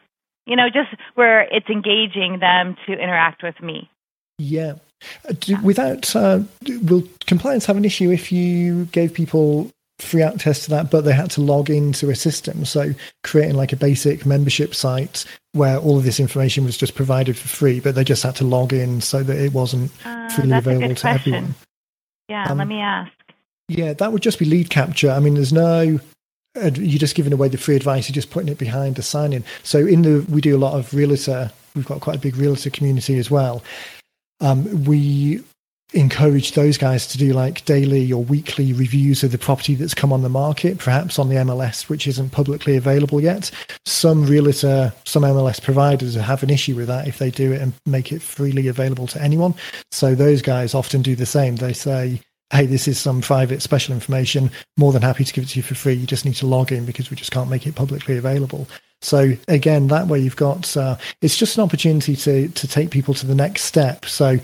You 0.46 0.56
know, 0.56 0.68
just 0.68 0.90
where 1.16 1.42
it's 1.42 1.70
engaging 1.70 2.40
them 2.40 2.76
to 2.86 2.94
interact 2.94 3.44
with 3.44 3.62
me. 3.62 3.90
Yeah. 4.38 4.76
Uh, 5.28 5.34
do, 5.40 5.58
without, 5.62 6.14
uh, 6.16 6.42
will 6.84 7.04
compliance 7.26 7.66
have 7.66 7.78
an 7.78 7.86
issue 7.86 8.12
if 8.12 8.32
you 8.32 8.86
gave 8.86 9.14
people 9.14 9.72
free 10.00 10.22
access 10.22 10.64
to 10.64 10.70
that, 10.72 10.90
but 10.90 11.02
they 11.02 11.14
had 11.14 11.30
to 11.32 11.42
log 11.42 11.70
into 11.70 12.10
a 12.10 12.16
system. 12.16 12.66
So 12.66 12.94
creating 13.24 13.56
like 13.56 13.74
a 13.74 13.76
basic 13.76 14.26
membership 14.26 14.74
site 14.74 15.26
where 15.54 15.78
all 15.78 15.98
of 15.98 16.04
this 16.04 16.20
information 16.20 16.64
was 16.64 16.78
just 16.78 16.96
provided 16.96 17.38
for 17.38 17.48
free, 17.48 17.80
but 17.80 17.96
they 17.96 18.04
just 18.04 18.24
had 18.24 18.36
to 18.38 18.44
log 18.44 18.74
in 18.74 19.02
so 19.02 19.24
that 19.24 19.38
it 19.38 19.54
wasn't 19.54 19.92
uh, 20.06 20.30
freely 20.30 20.58
available 20.58 20.96
to 20.96 21.02
question. 21.02 21.34
everyone. 21.34 21.56
Yeah, 22.28 22.46
um, 22.50 22.58
let 22.58 22.68
me 22.68 22.80
ask. 22.80 23.12
Yeah, 23.68 23.94
that 23.94 24.12
would 24.12 24.22
just 24.22 24.40
be 24.40 24.46
lead 24.46 24.70
capture. 24.70 25.12
I 25.12 25.20
mean, 25.20 25.36
there's 25.36 25.54
no 25.54 26.00
you're 26.56 27.00
just 27.00 27.16
giving 27.16 27.34
away 27.34 27.48
the 27.48 27.58
free 27.58 27.76
advice. 27.76 28.10
You're 28.10 28.16
just 28.16 28.32
putting 28.32 28.50
it 28.50 28.58
behind 28.58 28.98
a 29.00 29.02
sign 29.02 29.34
in. 29.34 29.44
So 29.64 29.86
in 29.86 30.02
the 30.02 30.26
we 30.30 30.42
do 30.42 30.56
a 30.56 30.60
lot 30.60 30.74
of 30.74 30.94
realtor. 30.94 31.52
We've 31.76 31.86
got 31.86 32.02
quite 32.02 32.18
a 32.18 32.20
big 32.20 32.36
realtor 32.36 32.70
community 32.70 33.18
as 33.20 33.30
well. 33.30 33.64
Um, 34.42 34.86
we 34.86 35.44
encourage 35.94 36.52
those 36.52 36.78
guys 36.78 37.08
to 37.08 37.18
do 37.18 37.34
like 37.34 37.66
daily 37.66 38.12
or 38.12 38.24
weekly 38.24 38.74
reviews 38.74 39.24
of 39.24 39.32
the 39.32 39.38
property 39.38 39.76
that's 39.76 39.94
come 39.94 40.14
on 40.14 40.22
the 40.22 40.30
market, 40.30 40.78
perhaps 40.78 41.18
on 41.18 41.30
the 41.30 41.36
MLS, 41.36 41.90
which 41.90 42.08
isn't 42.08 42.30
publicly 42.30 42.78
available 42.78 43.20
yet. 43.20 43.50
Some 43.86 44.26
realtor, 44.26 44.94
some 45.06 45.24
MLS 45.24 45.62
providers 45.62 46.16
have 46.16 46.44
an 46.44 46.50
issue 46.50 46.76
with 46.76 46.88
that 46.88 47.08
if 47.08 47.18
they 47.18 47.32
do 47.32 47.52
it 47.52 47.62
and 47.62 47.74
make 47.86 48.12
it 48.12 48.22
freely 48.22 48.68
available 48.68 49.08
to 49.08 49.22
anyone. 49.22 49.56
So 49.92 50.14
those 50.14 50.42
guys 50.42 50.76
often 50.76 51.02
do 51.02 51.16
the 51.16 51.26
same. 51.26 51.56
They 51.56 51.74
say, 51.74 52.22
Hey, 52.52 52.66
this 52.66 52.88
is 52.88 53.00
some 53.00 53.22
private 53.22 53.62
special 53.62 53.94
information. 53.94 54.50
More 54.76 54.92
than 54.92 55.04
happy 55.04 55.24
to 55.24 55.34
give 55.34 55.44
it 55.44 55.48
to 55.50 55.60
you 55.60 55.64
for 55.64 55.76
free. 55.76 55.94
You 55.94 56.08
just 56.08 56.26
need 56.26 56.36
to 56.36 56.48
log 56.48 56.72
in 56.72 56.84
because 56.84 57.12
we 57.12 57.16
just 57.16 57.32
can't 57.32 57.50
make 57.50 57.68
it 57.68 57.76
publicly 57.76 58.18
available. 58.18 58.68
So 59.02 59.34
again, 59.48 59.88
that 59.88 60.08
way 60.08 60.20
you've 60.20 60.36
got 60.36 60.76
uh, 60.76 60.98
it's 61.22 61.38
just 61.38 61.58
an 61.58 61.64
opportunity 61.64 62.16
to 62.16 62.48
to 62.50 62.68
take 62.68 62.90
people 62.90 63.14
to 63.16 63.28
the 63.28 63.36
next 63.36 63.64
step. 63.64 64.06
So 64.06 64.40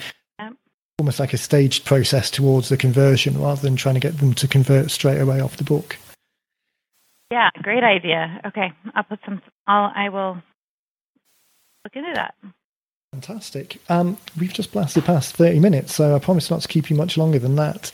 almost 0.99 1.19
like 1.19 1.33
a 1.33 1.37
staged 1.37 1.85
process 1.85 2.31
towards 2.31 2.69
the 2.69 2.77
conversion 2.77 3.39
rather 3.39 3.61
than 3.61 3.75
trying 3.75 3.95
to 3.95 4.01
get 4.01 4.17
them 4.19 4.33
to 4.33 4.47
convert 4.47 4.91
straight 4.91 5.19
away 5.19 5.39
off 5.39 5.57
the 5.57 5.63
book. 5.63 5.97
Yeah, 7.31 7.49
great 7.61 7.83
idea. 7.83 8.39
Okay, 8.45 8.71
I'll 8.93 9.03
put 9.03 9.19
some. 9.25 9.41
I'll. 9.67 9.91
I 9.95 10.09
will 10.09 10.41
look 11.83 11.95
into 11.95 12.13
that. 12.13 12.35
Fantastic. 13.11 13.81
Um, 13.87 14.17
we've 14.37 14.53
just 14.53 14.73
blasted 14.73 15.05
past 15.05 15.35
30 15.37 15.59
minutes, 15.59 15.95
so 15.95 16.15
I 16.15 16.19
promise 16.19 16.51
not 16.51 16.61
to 16.61 16.67
keep 16.67 16.89
you 16.89 16.97
much 16.97 17.17
longer 17.17 17.39
than 17.39 17.55
that. 17.55 17.91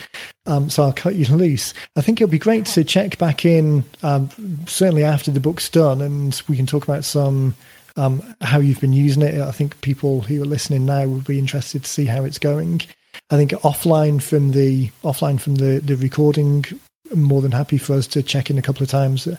Um, 0.48 0.70
so 0.70 0.82
I'll 0.84 0.94
cut 0.94 1.16
you 1.16 1.26
loose. 1.36 1.74
I 1.96 2.02
think 2.02 2.20
it'll 2.20 2.32
be 2.32 2.40
great 2.40 2.66
to 2.68 2.84
check 2.84 3.20
back 3.20 3.46
in, 3.46 3.84
um, 4.02 4.30
certainly 4.66 5.04
after 5.04 5.30
the 5.30 5.40
book's 5.40 5.70
done, 5.70 6.02
and 6.02 6.42
we 6.50 6.58
can 6.58 6.66
talk 6.66 6.84
about 6.84 7.06
some 7.06 7.56
um, 7.96 8.36
how 8.42 8.60
you've 8.60 8.82
been 8.82 8.94
using 8.94 9.24
it. 9.24 9.40
I 9.42 9.52
think 9.52 9.80
people 9.82 10.22
who 10.22 10.42
are 10.42 10.46
listening 10.46 10.86
now 10.86 11.06
would 11.06 11.26
be 11.26 11.40
interested 11.40 11.84
to 11.84 11.90
see 11.90 12.06
how 12.06 12.24
it's 12.24 12.40
going. 12.40 12.82
I 13.30 13.38
think 13.38 13.52
offline 13.52 14.22
from 14.22 14.52
the 14.52 14.90
offline 15.04 15.40
from 15.40 15.56
the 15.56 15.80
the 15.80 15.96
recording, 15.96 16.66
I'm 17.12 17.24
more 17.24 17.42
than 17.42 17.52
happy 17.52 17.78
for 17.78 17.94
us 17.94 18.08
to 18.08 18.24
check 18.24 18.50
in 18.50 18.58
a 18.58 18.62
couple 18.62 18.84
of 18.84 18.90
times 18.90 19.28
uh, 19.28 19.38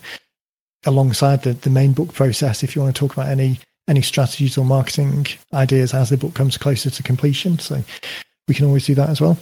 alongside 0.84 1.42
the 1.42 1.52
the 1.54 1.70
main 1.70 1.92
book 1.92 2.12
process. 2.12 2.62
If 2.62 2.74
you 2.74 2.82
want 2.82 2.94
to 2.94 3.00
talk 3.00 3.12
about 3.12 3.28
any 3.28 3.60
any 3.88 4.02
strategies 4.02 4.56
or 4.56 4.64
marketing 4.64 5.26
ideas 5.52 5.94
as 5.94 6.10
the 6.10 6.16
book 6.16 6.34
comes 6.34 6.56
closer 6.56 6.90
to 6.90 7.02
completion, 7.02 7.58
so 7.58 7.82
we 8.48 8.54
can 8.54 8.66
always 8.66 8.86
do 8.86 8.94
that 8.94 9.08
as 9.08 9.20
well. 9.20 9.38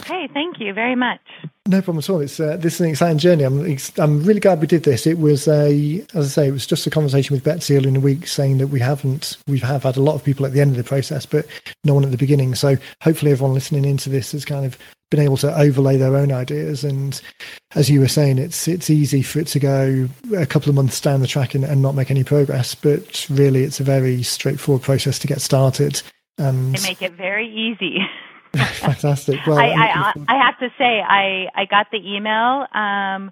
Okay, 0.00 0.28
thank 0.32 0.60
you 0.60 0.72
very 0.72 0.94
much. 0.94 1.20
No 1.68 1.82
problem 1.82 1.98
at 1.98 2.08
all. 2.08 2.20
It's 2.22 2.40
uh, 2.40 2.56
this 2.56 2.76
is 2.76 2.80
an 2.80 2.88
exciting 2.88 3.18
journey. 3.18 3.44
I'm 3.44 3.76
I'm 3.98 4.22
really 4.24 4.40
glad 4.40 4.62
we 4.62 4.66
did 4.66 4.84
this. 4.84 5.06
It 5.06 5.18
was 5.18 5.46
a, 5.46 6.02
as 6.14 6.24
I 6.24 6.28
say, 6.28 6.48
it 6.48 6.52
was 6.52 6.66
just 6.66 6.86
a 6.86 6.90
conversation 6.90 7.36
with 7.36 7.44
Betsy 7.44 7.76
earlier 7.76 7.88
in 7.88 7.94
the 7.94 8.00
week, 8.00 8.26
saying 8.26 8.56
that 8.56 8.68
we 8.68 8.80
haven't, 8.80 9.36
we 9.46 9.58
have 9.58 9.82
had 9.82 9.98
a 9.98 10.00
lot 10.00 10.14
of 10.14 10.24
people 10.24 10.46
at 10.46 10.54
the 10.54 10.62
end 10.62 10.70
of 10.70 10.78
the 10.78 10.84
process, 10.84 11.26
but 11.26 11.46
no 11.84 11.92
one 11.92 12.04
at 12.04 12.10
the 12.10 12.16
beginning. 12.16 12.54
So 12.54 12.78
hopefully, 13.02 13.32
everyone 13.32 13.52
listening 13.52 13.84
into 13.84 14.08
this 14.08 14.32
has 14.32 14.46
kind 14.46 14.64
of 14.64 14.78
been 15.10 15.20
able 15.20 15.36
to 15.38 15.54
overlay 15.58 15.98
their 15.98 16.16
own 16.16 16.32
ideas. 16.32 16.84
And 16.84 17.20
as 17.74 17.90
you 17.90 18.00
were 18.00 18.08
saying, 18.08 18.38
it's 18.38 18.66
it's 18.66 18.88
easy 18.88 19.20
for 19.20 19.40
it 19.40 19.48
to 19.48 19.58
go 19.58 20.08
a 20.38 20.46
couple 20.46 20.70
of 20.70 20.74
months 20.74 21.02
down 21.02 21.20
the 21.20 21.26
track 21.26 21.54
and, 21.54 21.64
and 21.64 21.82
not 21.82 21.94
make 21.94 22.10
any 22.10 22.24
progress, 22.24 22.74
but 22.74 23.28
really, 23.28 23.62
it's 23.62 23.78
a 23.78 23.84
very 23.84 24.22
straightforward 24.22 24.82
process 24.82 25.18
to 25.18 25.26
get 25.26 25.42
started. 25.42 26.00
And 26.38 26.74
they 26.74 26.88
make 26.88 27.02
it 27.02 27.12
very 27.12 27.46
easy. 27.46 27.98
Fantastic. 28.56 29.40
Well, 29.46 29.58
I, 29.58 29.66
I, 29.66 30.12
I, 30.28 30.44
have 30.44 30.58
to 30.60 30.68
say, 30.78 31.00
I, 31.00 31.48
I 31.54 31.64
got 31.66 31.88
the 31.90 31.98
email 31.98 32.66
um, 32.72 33.30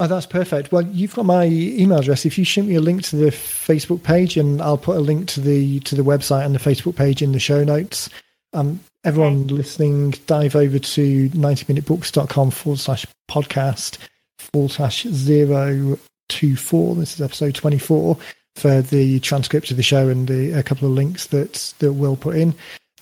Oh, 0.00 0.06
that's 0.08 0.26
perfect. 0.26 0.72
Well, 0.72 0.82
you've 0.82 1.14
got 1.14 1.24
my 1.24 1.44
email 1.46 2.00
address. 2.00 2.26
If 2.26 2.36
you 2.36 2.44
shoot 2.44 2.64
me 2.64 2.74
a 2.74 2.80
link 2.80 3.02
to 3.04 3.16
the 3.16 3.26
Facebook 3.26 4.02
page, 4.02 4.36
and 4.36 4.60
I'll 4.60 4.78
put 4.78 4.96
a 4.96 5.00
link 5.00 5.28
to 5.28 5.40
the 5.40 5.80
to 5.80 5.94
the 5.94 6.02
website 6.02 6.44
and 6.44 6.54
the 6.54 6.58
Facebook 6.58 6.96
page 6.96 7.22
in 7.22 7.32
the 7.32 7.38
show 7.38 7.62
notes. 7.62 8.08
Um, 8.52 8.80
everyone 9.04 9.44
okay. 9.44 9.54
listening, 9.54 10.10
dive 10.26 10.56
over 10.56 10.78
to 10.78 11.28
90minutebooks.com 11.30 12.50
forward 12.50 12.78
slash 12.78 13.06
podcast 13.30 13.98
forward 14.38 14.70
slash 14.72 15.04
zero 15.04 15.98
two 16.28 16.56
four. 16.56 16.96
This 16.96 17.14
is 17.14 17.20
episode 17.20 17.54
24 17.54 18.16
for 18.56 18.82
the 18.82 19.20
transcript 19.20 19.70
of 19.70 19.76
the 19.76 19.82
show 19.82 20.08
and 20.08 20.28
the, 20.28 20.52
a 20.52 20.62
couple 20.62 20.88
of 20.88 20.94
links 20.94 21.28
that 21.28 21.74
that 21.78 21.92
we'll 21.92 22.16
put 22.16 22.36
in. 22.36 22.54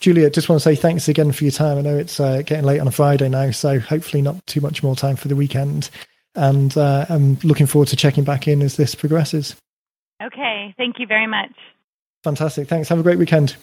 Julia, 0.03 0.29
just 0.31 0.49
want 0.49 0.61
to 0.61 0.65
say 0.65 0.75
thanks 0.75 1.07
again 1.07 1.31
for 1.31 1.45
your 1.45 1.53
time. 1.53 1.79
I 1.79 1.81
know 1.81 1.97
it's 1.97 2.19
uh, 2.19 2.43
getting 2.43 2.65
late 2.65 2.81
on 2.81 2.89
a 2.89 2.91
Friday 2.91 3.29
now, 3.29 3.53
so 3.53 3.79
hopefully 3.79 4.21
not 4.21 4.45
too 4.49 4.61
much 4.61 4.83
more 4.83 4.97
time 4.97 5.15
for 5.15 5.29
the 5.29 5.37
weekend. 5.37 5.91
And 6.35 6.77
uh, 6.77 7.07
I'm 7.09 7.39
looking 7.45 7.67
forward 7.67 7.87
to 7.89 7.97
checking 7.97 8.25
back 8.25 8.49
in 8.49 8.63
as 8.63 8.77
this 8.77 8.97
progresses. 8.97 9.55
Okay. 10.21 10.75
Thank 10.77 10.99
you 10.99 11.07
very 11.07 11.29
much. 11.29 11.53
Fantastic. 12.25 12.67
Thanks. 12.67 12.89
Have 12.89 12.99
a 12.99 13.05
great 13.05 13.19
weekend. 13.19 13.55